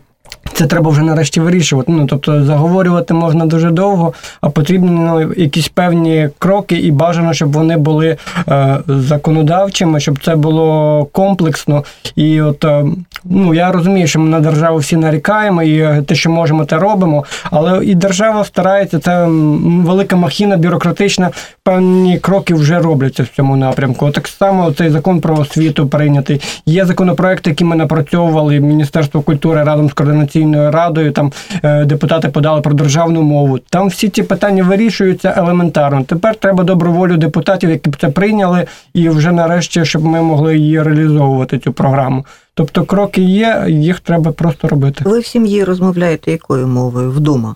це 0.53 0.67
треба 0.67 0.91
вже 0.91 1.03
нарешті 1.03 1.41
вирішувати. 1.41 1.93
Ну 1.93 2.07
тобто 2.07 2.45
заговорювати 2.45 3.15
можна 3.15 3.47
дуже 3.47 3.71
довго, 3.71 4.13
а 4.41 4.51
потрібні 4.51 4.91
ну, 4.91 5.33
якісь 5.37 5.69
певні 5.69 6.29
кроки, 6.39 6.77
і 6.77 6.91
бажано, 6.91 7.35
щоб 7.35 7.53
вони 7.53 7.77
були 7.77 8.17
е, 8.49 8.79
законодавчими, 8.89 10.01
щоб 10.01 10.25
це 10.25 10.37
було 10.37 11.09
комплексно. 11.13 11.85
І 12.17 12.41
от 12.41 12.65
е, 12.65 12.85
ну 13.25 13.55
я 13.55 13.73
розумію, 13.73 14.07
що 14.07 14.21
ми 14.21 14.29
на 14.29 14.41
державу 14.41 14.79
всі 14.79 14.97
нарікаємо, 14.97 15.63
і 15.63 16.03
те, 16.03 16.15
що 16.15 16.31
можемо, 16.31 16.65
те 16.65 16.79
робимо. 16.79 17.25
Але 17.51 17.85
і 17.85 17.95
держава 17.95 18.45
старається, 18.45 18.99
це 18.99 19.27
велика 19.65 20.17
махіна 20.17 20.57
бюрократична. 20.57 21.31
Певні 21.63 22.19
кроки 22.19 22.55
вже 22.55 22.79
робляться 22.79 23.23
в 23.23 23.29
цьому 23.29 23.57
напрямку. 23.57 24.11
Так 24.11 24.29
само 24.29 24.73
цей 24.73 24.91
закон 24.91 25.21
про 25.21 25.37
освіту 25.37 25.87
прийнятий. 25.87 26.41
Є 26.67 26.85
законопроекти, 26.85 27.51
які 27.51 27.65
ми 27.65 27.77
напрацьовували 27.77 28.61
Міністерство 28.61 29.21
культури 29.23 29.65
разом 29.65 29.91
з 29.91 29.93
координаційною 29.93 30.34
координаційною 30.35 30.71
радою, 30.71 31.13
там 31.13 31.33
е, 31.63 31.85
депутати 31.85 32.29
подали 32.29 32.61
про 32.61 32.75
державну 32.75 33.23
мову. 33.23 33.59
Там 33.59 33.89
всі 33.89 34.09
ці 34.09 34.23
питання 34.23 34.63
вирішуються 34.63 35.35
елементарно. 35.37 36.05
Тепер 36.05 36.37
треба 36.37 36.65
доброволю 36.65 37.17
депутатів, 37.17 37.71
які 37.71 37.91
б 37.91 37.97
це 38.01 38.09
прийняли, 38.09 38.67
і 38.95 39.09
вже 39.09 39.33
нарешті, 39.33 39.85
щоб 39.85 40.05
ми 40.05 40.23
могли 40.23 40.59
її 40.59 40.83
реалізовувати 40.83 41.59
цю 41.59 41.73
програму. 41.73 42.27
Тобто 42.55 42.85
кроки 42.85 43.23
є, 43.23 43.65
їх 43.69 44.01
треба 44.01 44.33
просто 44.33 44.69
робити. 44.69 45.05
Ви 45.05 45.21
в 45.21 45.27
сім'ї 45.27 45.65
розмовляєте 45.65 46.31
якою 46.31 46.67
мовою 46.69 47.11
вдома? 47.11 47.55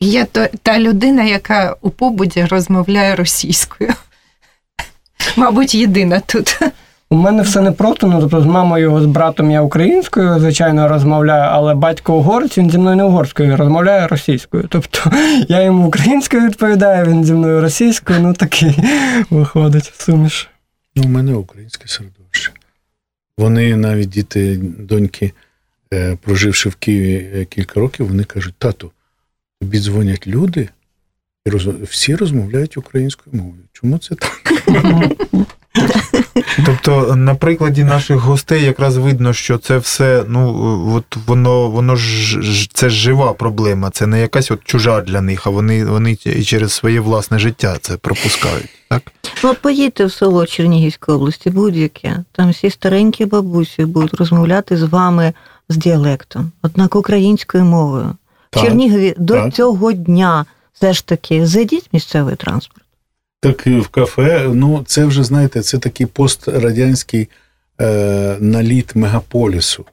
Я 0.00 0.24
то 0.24 0.46
та 0.62 0.78
людина, 0.78 1.24
яка 1.24 1.76
у 1.82 1.90
побуді 1.90 2.44
розмовляє 2.44 3.14
російською. 3.14 3.92
Мабуть, 5.36 5.74
єдина 5.74 6.20
тут. 6.20 6.60
У 7.10 7.16
мене 7.16 7.42
все 7.42 7.60
не 7.60 7.72
просто, 7.72 8.06
ну 8.06 8.20
тобто 8.20 8.40
з 8.40 8.46
мамою, 8.46 9.00
з 9.00 9.06
братом 9.06 9.50
я 9.50 9.62
українською, 9.62 10.38
звичайно, 10.38 10.88
розмовляю, 10.88 11.50
але 11.52 11.74
батько 11.74 12.16
угорець, 12.16 12.58
він 12.58 12.70
зі 12.70 12.78
мною 12.78 12.96
не 12.96 13.04
угорською, 13.04 13.56
розмовляє 13.56 14.06
російською. 14.06 14.66
Тобто 14.68 15.12
я 15.48 15.62
йому 15.62 15.86
українською 15.86 16.46
відповідаю, 16.46 17.06
він 17.06 17.24
зі 17.24 17.32
мною 17.32 17.60
російською, 17.60 18.20
ну 18.20 18.34
такий 18.34 18.78
виходить 19.30 19.92
суміш. 19.98 20.48
Ну, 20.96 21.02
у 21.04 21.08
мене 21.08 21.34
українське 21.34 21.88
середовище. 21.88 22.52
Вони 23.38 23.76
навіть 23.76 24.08
діти, 24.08 24.60
доньки, 24.78 25.32
е, 25.94 26.16
проживши 26.22 26.68
в 26.68 26.74
Києві 26.74 27.30
е, 27.34 27.44
кілька 27.44 27.80
років, 27.80 28.08
вони 28.08 28.24
кажуть: 28.24 28.54
тату, 28.58 28.90
тобі 29.60 29.78
дзвонять 29.78 30.26
люди, 30.26 30.68
і 31.46 31.50
роз... 31.50 31.66
всі 31.66 32.14
розмовляють 32.14 32.76
українською 32.76 33.36
мовою. 33.36 33.62
Чому 33.72 33.98
це 33.98 34.14
так? 34.14 34.42
Тобто, 36.66 37.16
на 37.16 37.34
прикладі 37.34 37.84
наших 37.84 38.16
гостей 38.16 38.64
якраз 38.64 38.96
видно, 38.96 39.32
що 39.32 39.58
це 39.58 39.78
все, 39.78 40.24
ну 40.28 40.94
от 40.94 41.16
воно 41.26 41.70
воно 41.70 41.96
ж 41.96 42.68
це 42.72 42.90
жива 42.90 43.32
проблема, 43.32 43.90
це 43.90 44.06
не 44.06 44.20
якась 44.20 44.50
от 44.50 44.64
чужа 44.64 45.00
для 45.00 45.20
них, 45.20 45.46
а 45.46 45.50
вони 45.50 45.84
вони 45.84 46.16
і 46.24 46.44
через 46.44 46.72
своє 46.72 47.00
власне 47.00 47.38
життя 47.38 47.76
це 47.80 47.96
пропускають. 47.96 48.68
Так, 48.90 49.02
ну 49.44 49.50
от 49.50 49.58
поїдьте 49.58 50.04
в 50.04 50.12
село 50.12 50.46
Чернігівської 50.46 51.16
області, 51.16 51.50
будь-яке. 51.50 52.24
Там 52.32 52.50
всі 52.50 52.70
старенькі 52.70 53.24
бабусі 53.24 53.84
будуть 53.84 54.14
розмовляти 54.14 54.76
з 54.76 54.82
вами 54.82 55.32
з 55.68 55.76
діалектом, 55.76 56.52
однак 56.62 56.96
українською 56.96 57.64
мовою. 57.64 58.16
В 58.50 58.60
Чернігові 58.60 59.14
до 59.18 59.34
так. 59.34 59.54
цього 59.54 59.92
дня 59.92 60.46
все 60.72 60.92
ж 60.92 61.06
таки 61.06 61.46
зайдіть 61.46 61.88
місцевий 61.92 62.36
транспорт. 62.36 62.82
Так 63.40 63.66
і 63.66 63.70
в 63.70 63.88
кафе, 63.88 64.50
ну 64.54 64.84
це 64.86 65.04
вже 65.04 65.24
знаєте, 65.24 65.62
це 65.62 65.78
такий 65.78 66.06
пострадянський 66.06 67.28
е, 67.80 68.36
наліт 68.40 68.96
мегаполісу, 68.96 69.84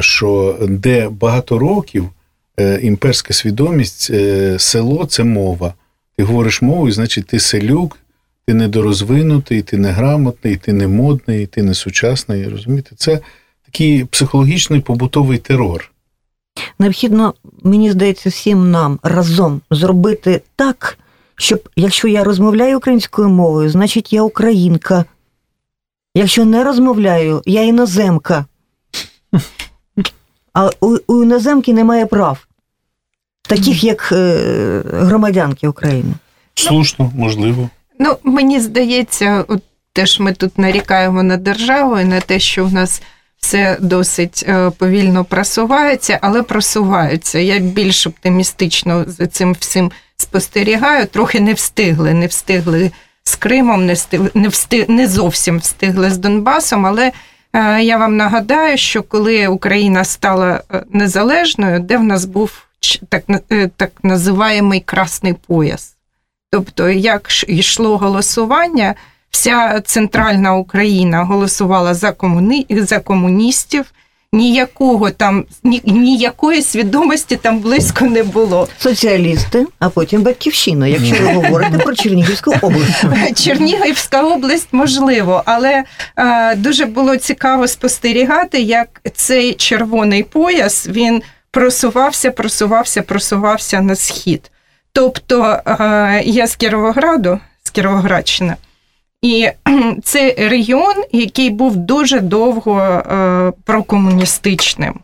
що 0.00 0.58
де 0.68 1.08
багато 1.08 1.58
років 1.58 2.10
е, 2.60 2.80
імперська 2.82 3.34
свідомість, 3.34 4.10
е, 4.10 4.58
село 4.58 5.06
це 5.06 5.24
мова. 5.24 5.74
Ти 6.16 6.24
говориш 6.24 6.62
мовою, 6.62 6.92
значить, 6.92 7.26
ти 7.26 7.40
селюк, 7.40 7.98
ти 8.46 8.54
недорозвинутий, 8.54 9.62
ти 9.62 9.78
неграмотний, 9.78 10.56
ти 10.56 10.72
не 10.72 10.88
модний, 10.88 11.46
ти 11.46 11.62
не 11.62 11.74
сучасний. 11.74 12.48
Розумієте? 12.48 12.90
Це 12.96 13.20
такий 13.64 14.04
психологічний 14.04 14.80
побутовий 14.80 15.38
терор. 15.38 15.92
Необхідно, 16.78 17.34
мені 17.62 17.92
здається, 17.92 18.28
всім 18.28 18.70
нам 18.70 18.98
разом 19.02 19.60
зробити 19.70 20.42
так 20.56 20.98
щоб 21.42 21.68
якщо 21.76 22.08
я 22.08 22.24
розмовляю 22.24 22.76
українською 22.76 23.28
мовою, 23.28 23.70
значить 23.70 24.12
я 24.12 24.22
українка. 24.22 25.04
Якщо 26.14 26.44
не 26.44 26.64
розмовляю, 26.64 27.42
я 27.46 27.62
іноземка. 27.62 28.44
А 30.52 30.70
у, 30.80 30.96
у 31.06 31.22
іноземки 31.22 31.72
немає 31.72 32.06
прав, 32.06 32.46
таких 33.42 33.84
як 33.84 34.12
е, 34.12 34.82
громадянки 34.92 35.68
України. 35.68 36.14
Слушно, 36.54 37.12
можливо. 37.16 37.70
Ну, 37.98 38.16
мені 38.22 38.60
здається, 38.60 39.44
от 39.48 39.62
теж 39.92 40.20
ми 40.20 40.32
тут 40.32 40.58
нарікаємо 40.58 41.22
на 41.22 41.36
державу 41.36 41.98
і 41.98 42.04
на 42.04 42.20
те, 42.20 42.38
що 42.38 42.64
в 42.64 42.72
нас 42.72 43.02
все 43.36 43.76
досить 43.80 44.44
е, 44.48 44.70
повільно 44.70 45.24
просувається, 45.24 46.18
але 46.22 46.42
просуваються. 46.42 47.38
Я 47.38 47.58
більш 47.58 48.06
оптимістично 48.06 49.04
за 49.06 49.26
цим 49.26 49.56
всім 49.58 49.92
спостерігаю, 50.22 51.06
трохи 51.06 51.40
не 51.40 51.54
встигли, 51.54 52.14
не 52.14 52.26
встигли 52.26 52.90
з 53.24 53.36
Кримом, 53.36 53.86
не 53.86 53.92
встигли, 53.92 54.30
не, 54.34 54.48
встиг, 54.48 54.84
не 54.88 55.06
зовсім 55.06 55.58
встигли 55.58 56.10
з 56.10 56.18
Донбасом. 56.18 56.86
Але 56.86 57.12
е, 57.52 57.82
я 57.82 57.96
вам 57.96 58.16
нагадаю, 58.16 58.78
що 58.78 59.02
коли 59.02 59.46
Україна 59.46 60.04
стала 60.04 60.62
е, 60.72 60.82
незалежною, 60.90 61.80
де 61.80 61.96
в 61.96 62.02
нас 62.02 62.24
був 62.24 62.66
так 63.08 63.24
е, 63.52 63.70
так 63.76 63.90
називаємий 64.02 64.80
красний 64.80 65.34
пояс. 65.46 65.96
Тобто, 66.50 66.88
як 66.88 67.28
йшло 67.48 67.96
голосування, 67.96 68.94
вся 69.30 69.80
центральна 69.80 70.54
Україна 70.54 71.24
голосувала 71.24 71.94
за 71.94 72.12
комуні... 72.12 72.66
за 72.70 73.00
комуністів 73.00 73.86
ніякого 74.32 75.10
там 75.10 75.44
ні, 75.64 75.82
ніякої 75.84 76.62
свідомості 76.62 77.36
там 77.36 77.58
близько 77.58 78.04
не 78.04 78.22
було. 78.22 78.68
Соціалісти, 78.78 79.66
а 79.78 79.88
потім 79.88 80.22
батьківщина, 80.22 80.86
якщо 80.86 81.24
ви 81.24 81.32
говорите 81.32 81.78
про 81.78 81.94
Чернігівську 81.94 82.54
область. 82.62 83.04
Чернігівська 83.44 84.22
область 84.22 84.68
можливо, 84.72 85.42
але 85.46 85.84
е, 86.16 86.54
дуже 86.54 86.86
було 86.86 87.16
цікаво 87.16 87.68
спостерігати, 87.68 88.60
як 88.60 89.00
цей 89.14 89.54
червоний 89.54 90.22
пояс 90.22 90.88
він 90.88 91.22
просувався, 91.50 92.30
просувався, 92.30 93.02
просувався 93.02 93.80
на 93.80 93.96
схід. 93.96 94.50
Тобто 94.92 95.60
е, 95.66 96.22
я 96.24 96.46
з 96.46 96.56
Кіровограду, 96.56 97.38
з 97.62 97.70
Кіровоградщини. 97.70 98.56
І 99.22 99.48
це 100.02 100.34
регіон, 100.38 101.04
який 101.12 101.50
був 101.50 101.76
дуже 101.76 102.20
довго 102.20 102.80
е, 102.80 103.52
прокомуністичним. 103.64 104.94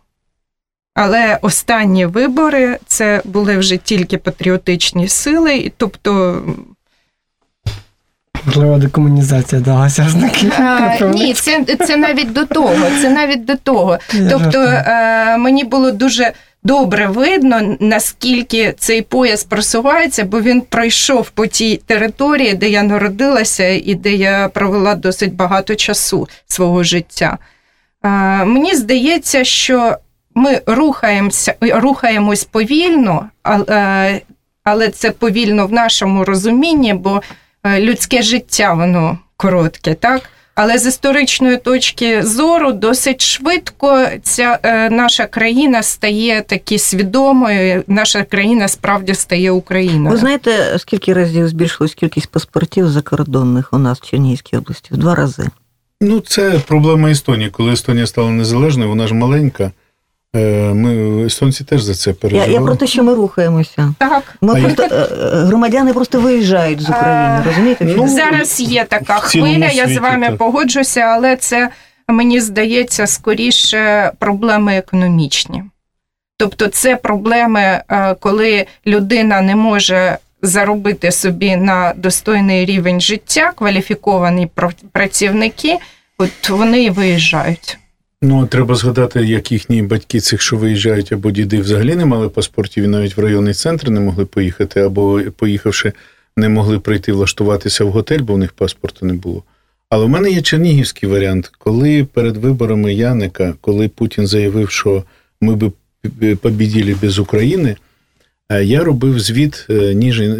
Але 0.94 1.38
останні 1.42 2.06
вибори 2.06 2.78
це 2.86 3.22
були 3.24 3.58
вже 3.58 3.76
тільки 3.76 4.18
патріотичні 4.18 5.08
сили, 5.08 5.72
тобто. 5.76 6.42
Можливо, 8.46 8.78
декомунізація 8.78 9.60
далася 9.60 10.08
знаки. 10.08 10.50
Ні, 11.14 11.34
це 11.34 11.64
це 11.86 11.96
навіть 11.96 12.32
до 12.32 12.46
того. 12.46 12.74
Це 13.02 13.10
навіть 13.10 13.44
до 13.44 13.56
того. 13.56 13.98
Тобто 14.30 14.58
е, 14.62 15.36
мені 15.38 15.64
було 15.64 15.90
дуже 15.90 16.32
добре 16.62 17.06
видно, 17.06 17.76
наскільки 17.80 18.74
цей 18.78 19.02
пояс 19.02 19.44
просувається, 19.44 20.24
бо 20.24 20.40
він 20.40 20.60
пройшов 20.60 21.30
по 21.30 21.46
тій 21.46 21.76
території, 21.76 22.54
де 22.54 22.68
я 22.68 22.82
народилася 22.82 23.68
і 23.68 23.94
де 23.94 24.12
я 24.12 24.48
провела 24.48 24.94
досить 24.94 25.34
багато 25.34 25.74
часу 25.74 26.28
свого 26.46 26.82
життя. 26.82 27.38
Мені 28.44 28.74
здається, 28.74 29.44
що 29.44 29.96
ми 30.34 30.60
рухаємося, 30.66 31.54
рухаємось 31.60 32.44
повільно, 32.44 33.28
але 34.64 34.88
це 34.88 35.10
повільно 35.10 35.66
в 35.66 35.72
нашому 35.72 36.24
розумінні, 36.24 36.94
бо 36.94 37.22
е, 37.64 37.80
людське 37.80 38.22
життя 38.22 38.72
воно 38.72 39.18
коротке, 39.36 39.94
так? 39.94 40.22
Але 40.60 40.78
з 40.78 40.86
історичної 40.86 41.56
точки 41.56 42.22
зору 42.22 42.72
досить 42.72 43.22
швидко 43.22 44.06
ця 44.22 44.58
е, 44.62 44.90
наша 44.90 45.26
країна 45.26 45.82
стає 45.82 46.42
такі 46.42 46.78
свідомою. 46.78 47.84
Наша 47.86 48.24
країна 48.24 48.68
справді 48.68 49.14
стає 49.14 49.50
Україною. 49.50 50.10
Ви 50.10 50.16
знаєте, 50.16 50.76
скільки 50.78 51.12
разів 51.12 51.48
збільшилась 51.48 51.94
кількість 51.94 52.30
паспортів 52.30 52.88
закордонних 52.88 53.72
у 53.72 53.78
нас 53.78 54.00
в 54.00 54.04
Чернігівській 54.10 54.56
області? 54.56 54.88
В 54.90 54.96
два 54.96 55.14
рази. 55.14 55.48
Ну, 56.00 56.20
це 56.20 56.60
проблема 56.66 57.10
Естонії. 57.10 57.50
Коли 57.50 57.72
Естонія 57.72 58.06
стала 58.06 58.30
незалежною, 58.30 58.88
вона 58.88 59.06
ж 59.06 59.14
маленька. 59.14 59.72
Е, 60.38 60.74
ми 60.74 61.24
естонці 61.26 61.64
теж 61.64 61.82
за 61.82 61.94
це 61.94 62.12
переживали. 62.12 62.52
Я, 62.52 62.60
я 62.60 62.66
про 62.66 62.76
те, 62.76 62.86
що 62.86 63.02
ми 63.02 63.14
рухаємося. 63.14 63.94
Так. 63.98 64.22
Ми 64.40 64.60
а 64.60 64.62
просто 64.62 64.82
я... 64.82 64.88
Е, 64.88 65.44
громадяни 65.44 65.92
просто 65.92 66.20
виїжджають 66.20 66.80
з 66.80 66.88
України. 66.88 67.42
розумієте? 67.46 67.84
Ну, 67.84 68.08
Зараз 68.08 68.60
є 68.60 68.84
така 68.84 69.18
хвиля, 69.18 69.66
я 69.66 69.88
з 69.88 69.96
вами 69.96 70.26
так. 70.26 70.36
погоджуся, 70.36 71.00
але 71.00 71.36
це 71.36 71.68
мені 72.08 72.40
здається 72.40 73.06
скоріше 73.06 74.12
проблеми 74.18 74.76
економічні. 74.76 75.62
Тобто, 76.36 76.66
це 76.66 76.96
проблеми, 76.96 77.60
е, 77.60 78.14
коли 78.20 78.66
людина 78.86 79.40
не 79.40 79.56
може 79.56 80.18
заробити 80.42 81.12
собі 81.12 81.56
на 81.56 81.92
достойний 81.96 82.64
рівень 82.64 83.00
життя, 83.00 83.52
кваліфіковані 83.56 84.48
працівники, 84.92 85.78
от 86.18 86.48
вони 86.48 86.82
і 86.82 86.90
виїжджають. 86.90 87.78
Ну, 88.22 88.46
треба 88.46 88.74
згадати, 88.74 89.26
як 89.26 89.52
їхні 89.52 89.82
батьки 89.82 90.20
цих, 90.20 90.40
що 90.40 90.56
виїжджають, 90.56 91.12
або 91.12 91.30
діди 91.30 91.60
взагалі 91.60 91.94
не 91.94 92.04
мали 92.04 92.28
паспортів, 92.28 92.84
і 92.84 92.86
навіть 92.86 93.16
в 93.16 93.20
районний 93.20 93.54
центр 93.54 93.90
не 93.90 94.00
могли 94.00 94.24
поїхати, 94.24 94.80
або 94.80 95.20
поїхавши, 95.36 95.92
не 96.36 96.48
могли 96.48 96.78
прийти 96.78 97.12
влаштуватися 97.12 97.84
в 97.84 97.90
готель, 97.90 98.18
бо 98.18 98.34
в 98.34 98.38
них 98.38 98.52
паспорту 98.52 99.06
не 99.06 99.12
було. 99.12 99.42
Але 99.88 100.04
в 100.04 100.08
мене 100.08 100.30
є 100.30 100.42
чернігівський 100.42 101.08
варіант, 101.08 101.52
коли 101.58 102.04
перед 102.04 102.36
виборами 102.36 102.94
Яника, 102.94 103.54
коли 103.60 103.88
Путін 103.88 104.26
заявив, 104.26 104.70
що 104.70 105.04
ми 105.40 105.54
би 105.54 106.36
побіділи 106.36 106.96
без 107.02 107.18
України, 107.18 107.76
е, 108.48 108.64
я 108.64 108.84
робив 108.84 109.20
звіт 109.20 109.66
е, 109.70 109.94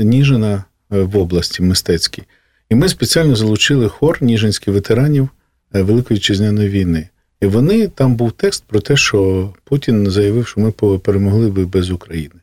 Ніжина 0.05 0.65
е, 0.93 1.03
в 1.03 1.17
області 1.17 1.63
мистецький. 1.63 2.25
І 2.71 2.75
ми 2.75 2.89
спеціально 2.89 3.37
залучили 3.37 3.89
хор 3.89 4.19
ніжинських 4.21 4.75
ветеранів 4.75 5.29
Великої 5.73 6.19
Вітчизняної 6.19 6.69
війни. 6.69 7.09
І 7.41 7.47
вони 7.47 7.89
там 7.89 8.15
був 8.15 8.33
текст 8.33 8.65
про 8.67 8.81
те, 8.81 8.97
що 8.97 9.51
Путін 9.65 10.11
заявив, 10.11 10.47
що 10.47 10.61
ми 10.61 10.71
перемогли 10.99 11.51
би 11.51 11.67
без 11.67 11.91
України. 11.91 12.35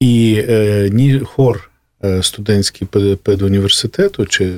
І 0.00 0.44
е, 0.48 0.88
хор 1.24 1.70
е, 2.04 2.22
студентський 2.22 2.88
педуніверситету 3.22 4.26
чи 4.26 4.52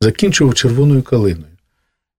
закінчував 0.00 0.54
червоною 0.54 1.02
калиною. 1.02 1.46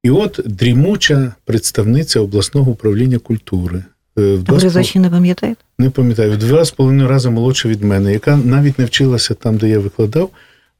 І 0.03 0.09
от 0.09 0.39
дрімуча 0.45 1.33
представниця 1.45 2.19
обласного 2.19 2.71
управління 2.71 3.19
культури. 3.19 3.83
Е, 4.19 4.35
в 4.35 4.43
Ви 4.43 4.59
не 4.99 5.09
пам'ятаєте? 5.09 5.61
Не 5.79 5.89
пам'ятаю, 5.89 6.31
в 6.31 6.37
два 6.37 6.65
з 6.65 6.71
половиною 6.71 7.09
рази 7.09 7.29
молодша 7.29 7.69
від 7.69 7.83
мене, 7.83 8.13
яка 8.13 8.37
навіть 8.37 8.79
не 8.79 8.85
вчилася 8.85 9.33
там, 9.33 9.57
де 9.57 9.69
я 9.69 9.79
викладав. 9.79 10.29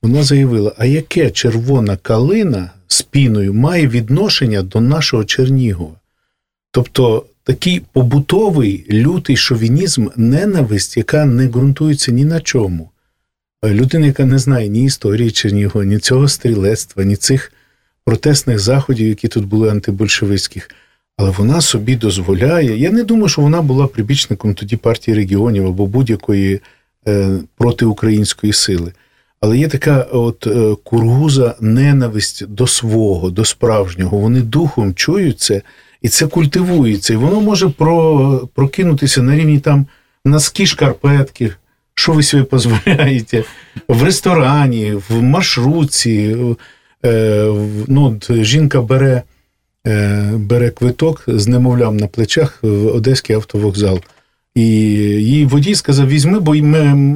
Вона 0.02 0.24
заявила: 0.24 0.74
а 0.78 0.86
яке 0.86 1.32
червона 1.32 1.98
калина 1.98 2.72
з 2.88 3.02
піною 3.02 3.54
має 3.54 3.88
відношення 3.88 4.62
до 4.62 4.82
нашого 4.82 5.24
Чернігова? 5.24 5.95
Тобто 6.72 7.26
такий 7.43 7.82
побутовий 7.93 8.86
лютий 8.91 9.36
шовінізм, 9.36 10.08
ненависть, 10.16 10.98
яка 10.98 11.26
не 11.26 11.48
ґрунтується 11.48 12.12
ні 12.12 12.26
на 12.26 12.39
чому. 12.39 12.89
Людина, 13.66 14.06
яка 14.06 14.26
не 14.26 14.39
знає 14.39 14.68
ні 14.68 14.86
історії 14.86 15.32
Чернігова, 15.32 15.86
ні 15.86 16.00
цього 16.00 16.28
стрілецтва, 16.28 17.04
ні 17.04 17.16
цих 17.16 17.52
протестних 18.06 18.60
заходів, 18.60 19.08
які 19.08 19.28
тут 19.28 19.45
були 19.45 19.70
антибольшевицьких, 19.70 20.70
але 21.18 21.30
вона 21.30 21.62
собі 21.62 21.95
дозволяє. 21.95 22.78
Я 22.78 22.91
не 22.91 23.04
думаю, 23.04 23.30
що 23.30 23.41
вона 23.41 23.62
була 23.62 23.88
прибічником 23.88 24.54
тоді 24.54 24.78
партії 24.78 25.18
регіонів 25.18 25.68
або 25.68 25.86
будь-якої 25.86 26.62
е, 27.08 27.39
протиукраїнської 27.58 28.54
сили. 28.54 28.93
Але 29.42 29.58
є 29.58 29.68
така 29.68 30.02
от 30.02 30.48
е, 30.48 30.76
кургуза 30.84 31.56
ненависть 31.60 32.48
до 32.48 32.68
свого, 32.68 33.30
до 33.30 33.46
справжнього. 33.46 34.18
Вони 34.18 34.42
духом 34.42 34.94
чують 34.94 35.40
це, 35.40 35.62
і 36.02 36.10
це 36.10 36.28
культивується. 36.28 37.14
І 37.14 37.18
воно 37.18 37.42
може 37.42 37.70
про, 37.70 38.50
прокинутися 38.54 39.22
на 39.22 39.36
рівні 39.36 39.60
там 39.60 39.86
носки 40.26 40.66
шкарпетки. 40.66 41.54
Що 41.94 42.14
ви 42.14 42.24
собі 42.24 42.46
дозволяєте? 42.52 43.44
В 43.88 44.04
ресторані, 44.04 44.94
в 45.10 45.22
маршрутці. 45.22 46.38
Е, 47.06 47.54
ну, 47.88 48.20
Жінка 48.30 48.82
бере 48.82 49.24
е, 49.88 50.32
бере 50.36 50.70
квиток 50.70 51.24
з 51.28 51.48
немовлям 51.48 51.98
на 51.98 52.08
плечах 52.08 52.60
в 52.62 52.88
Одеський 52.88 53.36
автовокзал. 53.36 54.00
І 54.58 54.62
їй 55.22 55.45
водій 55.45 55.76
сказав: 55.76 56.08
візьми, 56.08 56.39
бо 56.39 56.55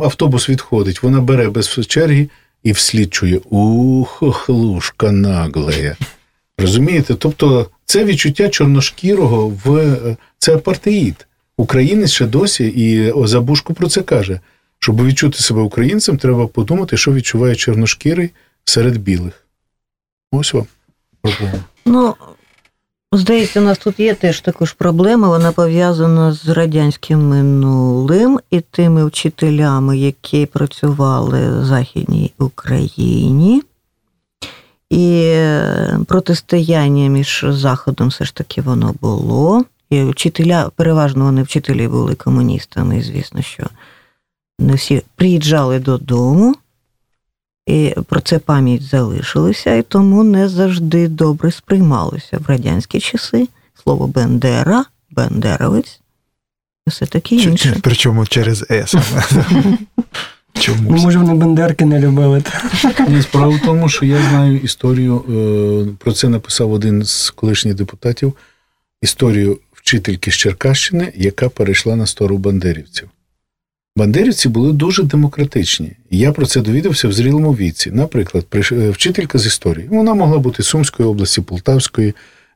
автобус 0.05 0.49
відходить. 0.49 1.03
Вона 1.03 1.21
бере 1.21 1.49
без 1.49 1.87
черги 1.87 2.29
і 2.63 2.71
вслід 2.71 3.13
чує 3.13 3.37
Ух, 3.49 4.23
хлушка 4.35 5.11
наглая. 5.11 5.95
Розумієте? 6.57 7.15
Тобто 7.15 7.69
це 7.85 8.05
відчуття 8.05 8.49
чорношкірого 8.49 9.53
в 9.65 9.95
це 10.37 10.55
апартеїд. 10.55 11.27
Українець 11.57 12.11
ще 12.11 12.25
досі, 12.25 12.65
і 12.65 13.13
Забушко 13.27 13.73
про 13.73 13.87
це 13.87 14.01
каже. 14.01 14.39
Щоб 14.79 15.05
відчути 15.05 15.37
себе 15.37 15.61
українцем, 15.61 16.17
треба 16.17 16.47
подумати, 16.47 16.97
що 16.97 17.13
відчуває 17.13 17.55
чорношкірий 17.55 18.29
серед 18.65 18.97
білих. 18.97 19.45
Ось 20.31 20.53
вам. 20.53 20.65
Ну, 21.85 22.15
Здається, 23.13 23.59
у 23.59 23.63
нас 23.63 23.77
тут 23.77 23.99
є 23.99 24.13
теж 24.13 24.41
також 24.41 24.73
проблема, 24.73 25.27
вона 25.27 25.51
пов'язана 25.51 26.31
з 26.31 26.49
радянським 26.49 27.27
минулим 27.27 28.39
і 28.51 28.61
тими 28.61 29.05
вчителями, 29.05 29.97
які 29.97 30.45
працювали 30.45 31.59
в 31.59 31.65
Західній 31.65 32.33
Україні. 32.39 33.63
І 34.89 35.35
протистояння 36.07 37.09
між 37.09 37.45
Заходом 37.49 38.07
все 38.07 38.25
ж 38.25 38.35
таки 38.35 38.61
воно 38.61 38.95
було. 39.01 39.63
І 39.89 40.03
вчителя, 40.03 40.69
переважно 40.75 41.25
вони 41.25 41.43
вчителі 41.43 41.87
були 41.87 42.15
комуністами, 42.15 43.01
звісно, 43.01 43.41
що 43.41 43.63
не 44.59 44.73
всі 44.73 45.03
приїжджали 45.15 45.79
додому. 45.79 46.55
І 47.71 47.95
про 48.07 48.21
це 48.21 48.39
пам'ять 48.39 48.83
залишилася, 48.83 49.75
і 49.75 49.83
тому 49.83 50.23
не 50.23 50.49
завжди 50.49 51.07
добре 51.07 51.51
сприймалося 51.51 52.37
в 52.37 52.49
радянські 52.49 52.99
часи 52.99 53.47
слово 53.83 54.07
Бендера, 54.07 54.85
Бендеровець, 55.11 55.99
все 56.87 57.05
таке 57.05 57.35
інше. 57.35 57.77
Причому 57.81 58.25
через 58.25 58.65
С. 58.71 58.95
Чому? 60.53 60.91
Може, 60.91 61.19
вони 61.19 61.33
Бендерки 61.33 61.85
не 61.85 61.99
любили. 61.99 62.43
Ні, 63.07 63.21
Справа 63.21 63.55
в 63.55 63.61
тому, 63.65 63.89
що 63.89 64.05
я 64.05 64.21
знаю 64.29 64.57
історію, 64.57 65.15
е, 65.17 65.95
про 66.03 66.13
це 66.13 66.29
написав 66.29 66.71
один 66.71 67.03
з 67.03 67.29
колишніх 67.29 67.75
депутатів, 67.75 68.33
історію 69.01 69.59
вчительки 69.73 70.31
з 70.31 70.35
Черкащини, 70.35 71.13
яка 71.15 71.49
перейшла 71.49 71.95
на 71.95 72.05
сторону 72.05 72.39
бандерівців. 72.39 73.09
Бандерівці 73.95 74.49
були 74.49 74.73
дуже 74.73 75.03
демократичні. 75.03 75.91
Я 76.09 76.31
про 76.31 76.45
це 76.45 76.61
довідався 76.61 77.07
в 77.07 77.13
зрілому 77.13 77.53
віці. 77.53 77.91
Наприклад, 77.91 78.45
е, 78.53 78.89
вчителька 78.89 79.37
з 79.37 79.45
історії. 79.45 79.87
Вона 79.87 80.13
могла 80.13 80.39
бути 80.39 80.63
Сумської 80.63 81.09
області, 81.09 81.41
Полтавської, 81.41 82.13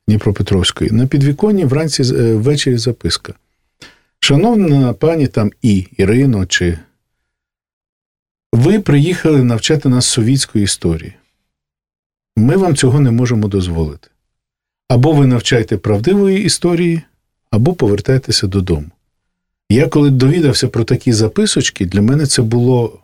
Дніпропетровської. 0.07 0.91
На 0.91 1.07
підвіконні 1.07 1.65
вранці 1.65 2.03
е, 2.03 2.35
ввечері 2.35 2.77
записка. 2.77 3.33
Шановна 4.19 4.93
пані 4.93 5.27
там 5.27 5.51
І, 5.61 5.87
Ірино, 5.97 6.45
чи 6.45 6.79
ви 8.53 8.79
приїхали 8.79 9.43
навчати 9.43 9.89
нас 9.89 10.05
совітської 10.05 10.63
історії. 10.63 11.13
Ми 12.35 12.57
вам 12.57 12.75
цього 12.75 12.99
не 12.99 13.11
можемо 13.11 13.47
дозволити. 13.47 14.07
Або 14.89 15.13
ви 15.13 15.25
навчайте 15.25 15.77
правдивої 15.77 16.43
історії, 16.43 17.01
або 17.51 17.73
повертайтеся 17.73 18.47
додому. 18.47 18.91
Я 19.69 19.87
коли 19.87 20.09
довідався 20.09 20.67
про 20.67 20.83
такі 20.83 21.13
записочки, 21.13 21.85
для 21.85 22.01
мене 22.01 22.25
це 22.25 22.41
було 22.41 22.99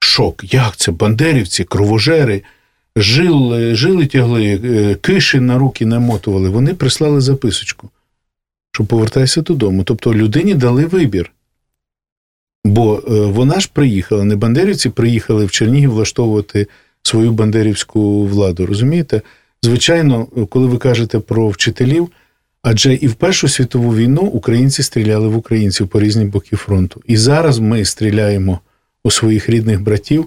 шок. 0.00 0.54
Як 0.54 0.76
це? 0.76 0.92
Бандерівці, 0.92 1.64
кровожери, 1.64 2.42
жили, 2.96 3.74
жили 3.74 4.06
тягли, 4.06 4.60
е, 4.64 4.94
киші 4.94 5.40
на 5.40 5.58
руки 5.58 5.86
намотували. 5.86 6.48
Вони 6.48 6.74
прислали 6.74 7.20
записочку, 7.20 7.90
що 8.72 8.84
повертайся 8.84 9.42
додому. 9.42 9.84
Тобто 9.84 10.14
людині 10.14 10.54
дали 10.54 10.86
вибір. 10.86 11.32
Бо 12.64 12.98
е, 12.98 13.10
вона 13.10 13.60
ж 13.60 13.70
приїхала, 13.72 14.24
не 14.24 14.36
бандерівці 14.36 14.88
приїхали 14.88 15.44
в 15.44 15.50
Чернігів 15.50 15.90
влаштовувати 15.90 16.66
свою 17.02 17.32
бандерівську 17.32 18.26
владу. 18.26 18.66
Розумієте? 18.66 19.22
Звичайно, 19.62 20.26
коли 20.26 20.66
ви 20.66 20.78
кажете 20.78 21.18
про 21.18 21.48
вчителів. 21.48 22.08
Адже 22.62 22.94
і 22.94 23.06
в 23.06 23.14
Першу 23.14 23.48
світову 23.48 23.96
війну 23.96 24.22
українці 24.22 24.82
стріляли 24.82 25.28
в 25.28 25.36
українців 25.36 25.88
по 25.88 26.00
різні 26.00 26.24
боки 26.24 26.56
фронту. 26.56 27.02
І 27.06 27.16
зараз 27.16 27.58
ми 27.58 27.84
стріляємо 27.84 28.60
у 29.04 29.10
своїх 29.10 29.48
рідних 29.48 29.82
братів, 29.82 30.26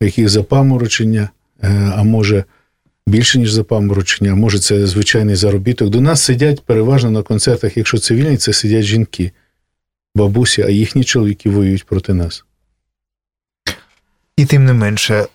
в 0.00 0.04
яких 0.04 0.28
запаморочення, 0.28 1.28
е, 1.62 1.92
а 1.96 2.02
може 2.02 2.44
більше, 3.06 3.38
ніж 3.38 3.52
запаморочення, 3.52 4.32
а 4.32 4.34
може 4.34 4.58
це 4.58 4.86
звичайний 4.86 5.34
заробіток. 5.34 5.88
До 5.88 6.00
нас 6.00 6.22
сидять 6.22 6.64
переважно 6.64 7.10
на 7.10 7.22
концертах, 7.22 7.76
якщо 7.76 7.98
цивільні, 7.98 8.36
це 8.36 8.52
сидять 8.52 8.84
жінки, 8.84 9.32
бабусі, 10.14 10.62
а 10.62 10.68
їхні 10.68 11.04
чоловіки 11.04 11.50
воюють 11.50 11.84
проти 11.84 12.14
нас. 12.14 12.44
І 14.36 14.44
тим 14.46 14.64
не 14.64 14.72
менше, 14.72 15.26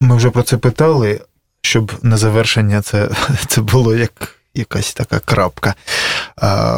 ми 0.00 0.16
вже 0.16 0.30
про 0.30 0.42
це 0.42 0.56
питали, 0.56 1.20
щоб 1.62 1.92
на 2.02 2.16
завершення 2.16 2.82
це, 2.82 3.08
це 3.46 3.60
було 3.60 3.96
як 3.96 4.35
якась 4.58 4.94
така 4.94 5.18
крапка 5.18 5.74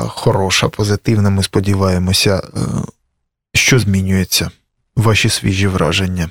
хороша, 0.08 0.68
позитивна. 0.68 1.30
Ми 1.30 1.42
сподіваємося, 1.42 2.36
е, 2.36 2.60
що 3.54 3.78
змінюється, 3.78 4.50
ваші 4.96 5.28
свіжі 5.28 5.66
враження. 5.66 6.30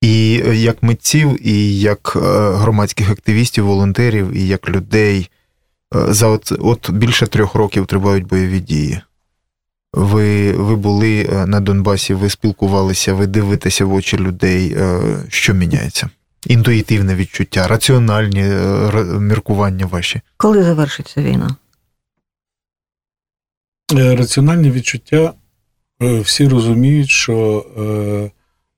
І 0.00 0.42
е, 0.46 0.56
як 0.56 0.82
митців, 0.82 1.46
і 1.46 1.78
як 1.80 2.12
е, 2.16 2.18
громадських 2.54 3.10
активістів, 3.10 3.66
волонтерів, 3.66 4.36
і 4.36 4.46
як 4.46 4.68
людей. 4.68 5.30
За 6.08 6.26
от, 6.26 6.52
от 6.58 6.90
більше 6.90 7.26
трьох 7.26 7.54
років 7.54 7.86
тривають 7.86 8.26
бойові 8.26 8.60
дії. 8.60 9.00
Ви 9.92 10.52
ви 10.52 10.76
були 10.76 11.28
на 11.46 11.60
Донбасі, 11.60 12.14
ви 12.14 12.30
спілкувалися, 12.30 13.14
ви 13.14 13.26
дивитеся 13.26 13.84
в 13.84 13.94
очі 13.94 14.16
людей. 14.16 14.76
Що 15.28 15.54
міняється? 15.54 16.10
Інтуїтивне 16.46 17.14
відчуття, 17.14 17.68
раціональні 17.68 18.42
е, 18.42 19.04
міркування 19.04 19.86
ваші. 19.86 20.20
Коли 20.36 20.62
завершиться 20.62 21.22
війна? 21.22 21.56
Е, 23.94 24.16
раціональні 24.16 24.70
відчуття 24.70 25.32
е, 26.02 26.20
всі 26.20 26.48
розуміють, 26.48 27.10
що 27.10 27.66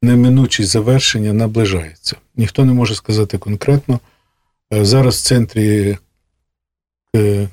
неминучість 0.02 0.70
завершення 0.70 1.32
наближається. 1.32 2.16
Ніхто 2.36 2.64
не 2.64 2.72
може 2.72 2.94
сказати 2.94 3.38
конкретно. 3.38 4.00
Зараз 4.70 5.16
в 5.16 5.22
центрі 5.22 5.98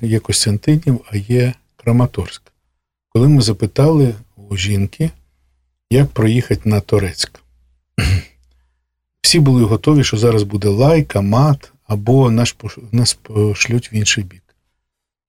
є 0.00 0.18
Костянтинів, 0.18 1.00
а 1.12 1.16
є 1.16 1.54
Краматорськ. 1.76 2.42
Коли 3.08 3.28
ми 3.28 3.42
запитали 3.42 4.14
у 4.36 4.56
жінки, 4.56 5.10
як 5.90 6.10
проїхати 6.10 6.68
на 6.68 6.80
Торецьк, 6.80 7.40
всі 9.34 9.40
були 9.40 9.64
готові, 9.64 10.04
що 10.04 10.16
зараз 10.16 10.42
буде 10.42 10.68
лайка, 10.68 11.20
мат, 11.20 11.72
або 11.86 12.30
наш, 12.30 12.56
нас 12.92 13.14
пошлють 13.14 13.92
в 13.92 13.94
інший 13.94 14.24
бік. 14.24 14.42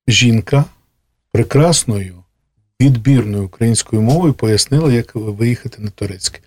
Жінка 0.07 0.65
прекрасною, 1.31 2.15
відбірною 2.81 3.45
українською 3.45 4.01
мовою 4.01 4.33
пояснила, 4.33 4.93
як 4.93 5.15
виїхати 5.15 5.81
на 5.81 5.89
Турецьке. 5.89 6.39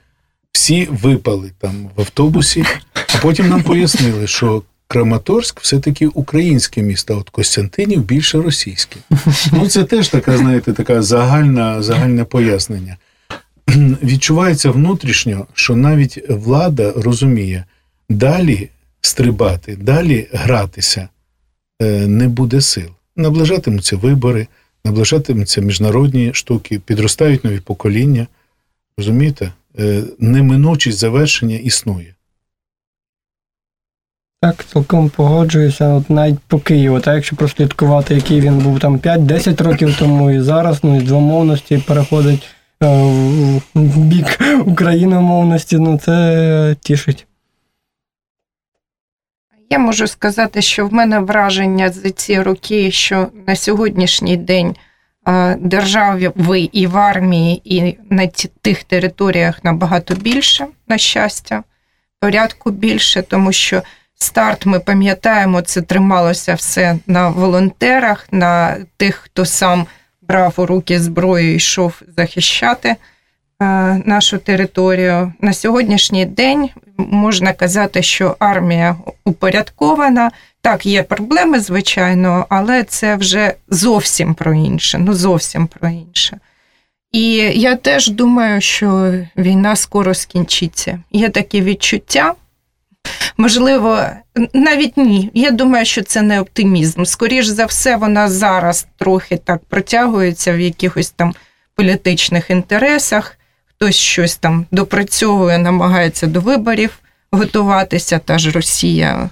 Всі 0.52 0.88
випали 0.90 1.52
там 1.58 1.90
в 1.96 2.00
автобусі, 2.00 2.64
а 3.14 3.18
потім 3.22 3.48
нам 3.48 3.62
пояснили, 3.62 4.26
що 4.26 4.62
Краматорськ 4.88 5.60
все-таки 5.60 6.06
українське 6.06 6.82
місто, 6.82 7.14
а 7.14 7.16
от 7.16 7.30
Костянтинів 7.30 8.04
більше 8.04 8.42
російське. 8.42 8.96
Ну, 9.52 9.68
це 9.68 9.84
теж 9.84 10.08
така, 10.08 10.38
знаєте, 10.38 10.72
така 10.72 11.02
загальна, 11.02 11.82
загальне 11.82 12.24
пояснення. 12.24 12.96
відчувається 14.02 14.70
внутрішньо, 14.70 15.46
що 15.52 15.76
навіть 15.76 16.30
влада 16.30 16.92
розуміє, 16.96 17.64
далі 18.08 18.68
стрибати, 19.00 19.76
далі 19.76 20.28
гратися 20.32 21.08
е, 21.82 22.06
не 22.06 22.28
буде 22.28 22.60
сил. 22.60 22.88
Наближатимуться 23.16 23.96
вибори, 23.96 24.46
наближатимуться 24.84 25.60
міжнародні 25.60 26.34
штуки, 26.34 26.78
підростають 26.78 27.44
нові 27.44 27.60
покоління. 27.60 28.26
Розумієте? 28.98 29.52
Е, 29.78 30.02
неминучість 30.18 30.98
завершення 30.98 31.56
існує. 31.56 32.14
Так, 34.42 34.64
цілком 34.72 35.10
погоджуюся. 35.10 35.88
От 35.88 36.10
навіть 36.10 36.38
по 36.38 36.58
Києву, 36.58 37.00
так 37.00 37.14
якщо 37.14 37.36
прослідкувати, 37.36 38.14
який 38.14 38.40
він 38.40 38.58
був 38.58 38.80
там 38.80 38.98
5-10 38.98 39.62
років 39.62 39.96
тому 39.98 40.30
і 40.30 40.40
зараз, 40.40 40.78
ну 40.82 40.96
і 40.96 41.00
двомовності 41.00 41.78
переходить 41.86 42.48
в 42.80 43.98
бік 43.98 44.38
україномовності, 44.66 45.78
ну 45.78 45.98
це 45.98 46.76
тішить. 46.80 47.26
Я 49.70 49.78
можу 49.78 50.06
сказати, 50.06 50.62
що 50.62 50.86
в 50.86 50.92
мене 50.92 51.18
враження 51.18 51.88
за 51.88 52.10
ці 52.10 52.42
роки, 52.42 52.90
що 52.90 53.28
на 53.46 53.56
сьогоднішній 53.56 54.36
день 54.36 54.76
держави 55.58 56.32
і 56.72 56.86
в 56.86 56.96
армії, 56.96 57.62
і 57.64 57.98
на 58.10 58.26
тих 58.62 58.84
територіях 58.84 59.64
набагато 59.64 60.14
більше, 60.14 60.66
на 60.88 60.98
щастя, 60.98 61.62
порядку 62.20 62.70
більше, 62.70 63.22
тому 63.22 63.52
що 63.52 63.82
старт, 64.14 64.66
ми 64.66 64.80
пам'ятаємо, 64.80 65.62
це 65.62 65.82
трималося 65.82 66.54
все 66.54 66.98
на 67.06 67.28
волонтерах, 67.28 68.28
на 68.32 68.76
тих, 68.96 69.14
хто 69.14 69.44
сам 69.44 69.86
брав 70.28 70.54
у 70.56 70.66
руки 70.66 71.00
зброю 71.00 71.52
і 71.52 71.54
йшов 71.54 72.02
захищати 72.16 72.96
нашу 74.04 74.38
територію. 74.38 75.32
На 75.40 75.52
сьогоднішній 75.52 76.26
день 76.26 76.70
можна 76.96 77.52
казати, 77.52 78.02
що 78.02 78.36
армія 78.38 78.96
упорядкована. 79.24 80.30
Так, 80.60 80.86
є 80.86 81.02
проблеми, 81.02 81.60
звичайно, 81.60 82.46
але 82.48 82.82
це 82.82 83.16
вже 83.16 83.54
зовсім 83.68 84.34
про 84.34 84.54
інше. 84.54 84.98
Ну, 84.98 85.14
зовсім 85.14 85.66
про 85.66 85.88
інше. 85.88 86.38
І 87.12 87.30
я 87.54 87.76
теж 87.76 88.08
думаю, 88.08 88.60
що 88.60 89.14
війна 89.36 89.76
скоро 89.76 90.14
скінчиться. 90.14 90.98
Є 91.12 91.28
таке 91.28 91.60
відчуття. 91.60 92.34
Можливо, 93.36 94.00
навіть 94.52 94.96
ні. 94.96 95.30
Я 95.34 95.50
думаю, 95.50 95.84
що 95.84 96.02
це 96.02 96.22
не 96.22 96.40
оптимізм. 96.40 97.04
Скоріше 97.04 97.52
за 97.52 97.66
все, 97.66 97.96
вона 97.96 98.28
зараз 98.28 98.86
трохи 98.98 99.36
так 99.36 99.60
протягується 99.68 100.52
в 100.52 100.60
якихось 100.60 101.10
там 101.10 101.34
політичних 101.74 102.50
інтересах, 102.50 103.38
хтось 103.66 103.96
щось 103.96 104.36
там 104.36 104.66
допрацьовує, 104.70 105.58
намагається 105.58 106.26
до 106.26 106.40
виборів 106.40 106.98
готуватися, 107.30 108.18
та 108.18 108.38
ж 108.38 108.50
Росія 108.50 109.30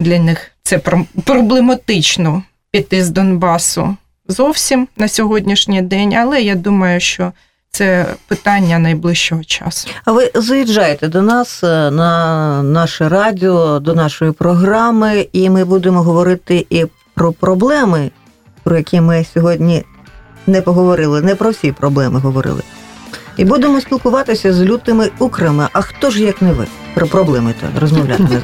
для 0.00 0.18
них 0.18 0.50
це 0.62 0.78
проблематично 1.24 2.42
піти 2.70 3.04
з 3.04 3.10
Донбасу 3.10 3.96
зовсім 4.28 4.88
на 4.96 5.08
сьогоднішній 5.08 5.82
день, 5.82 6.14
але 6.14 6.42
я 6.42 6.54
думаю, 6.54 7.00
що 7.00 7.32
це 7.76 8.06
питання 8.28 8.78
найближчого 8.78 9.44
часу. 9.44 9.88
А 10.04 10.12
ви 10.12 10.30
заїжджаєте 10.34 11.08
до 11.08 11.22
нас 11.22 11.64
е, 11.64 11.90
на 11.90 12.62
наше 12.62 13.08
радіо, 13.08 13.78
до 13.78 13.94
нашої 13.94 14.32
програми, 14.32 15.28
і 15.32 15.50
ми 15.50 15.64
будемо 15.64 16.02
говорити 16.02 16.66
і 16.70 16.86
про 17.14 17.32
проблеми, 17.32 18.10
про 18.62 18.76
які 18.76 19.00
ми 19.00 19.26
сьогодні 19.34 19.84
не 20.46 20.62
поговорили, 20.62 21.22
не 21.22 21.34
про 21.34 21.50
всі 21.50 21.72
проблеми 21.72 22.20
говорили. 22.20 22.62
І 23.36 23.44
будемо 23.44 23.80
спілкуватися 23.80 24.52
з 24.52 24.62
лютими 24.62 25.10
украми. 25.18 25.68
А 25.72 25.80
хто 25.80 26.10
ж 26.10 26.22
як 26.22 26.42
не 26.42 26.52
ви 26.52 26.66
про 26.94 27.06
проблеми 27.06 27.54
то 27.60 27.80
розмовляти? 27.80 28.42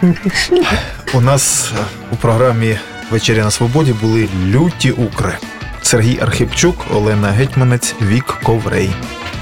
У 1.15 1.21
нас 1.21 1.73
е, 1.81 1.85
у 2.13 2.17
програмі 2.17 2.79
Вечеря 3.11 3.45
на 3.45 3.51
свободі 3.51 3.93
були 3.93 4.29
люті 4.51 4.91
укри. 4.91 5.33
Сергій 5.83 6.19
Архипчук, 6.23 6.77
Олена 6.95 7.29
Гетьманець, 7.29 7.95
Вік 8.03 8.25
Коврей. 8.43 8.91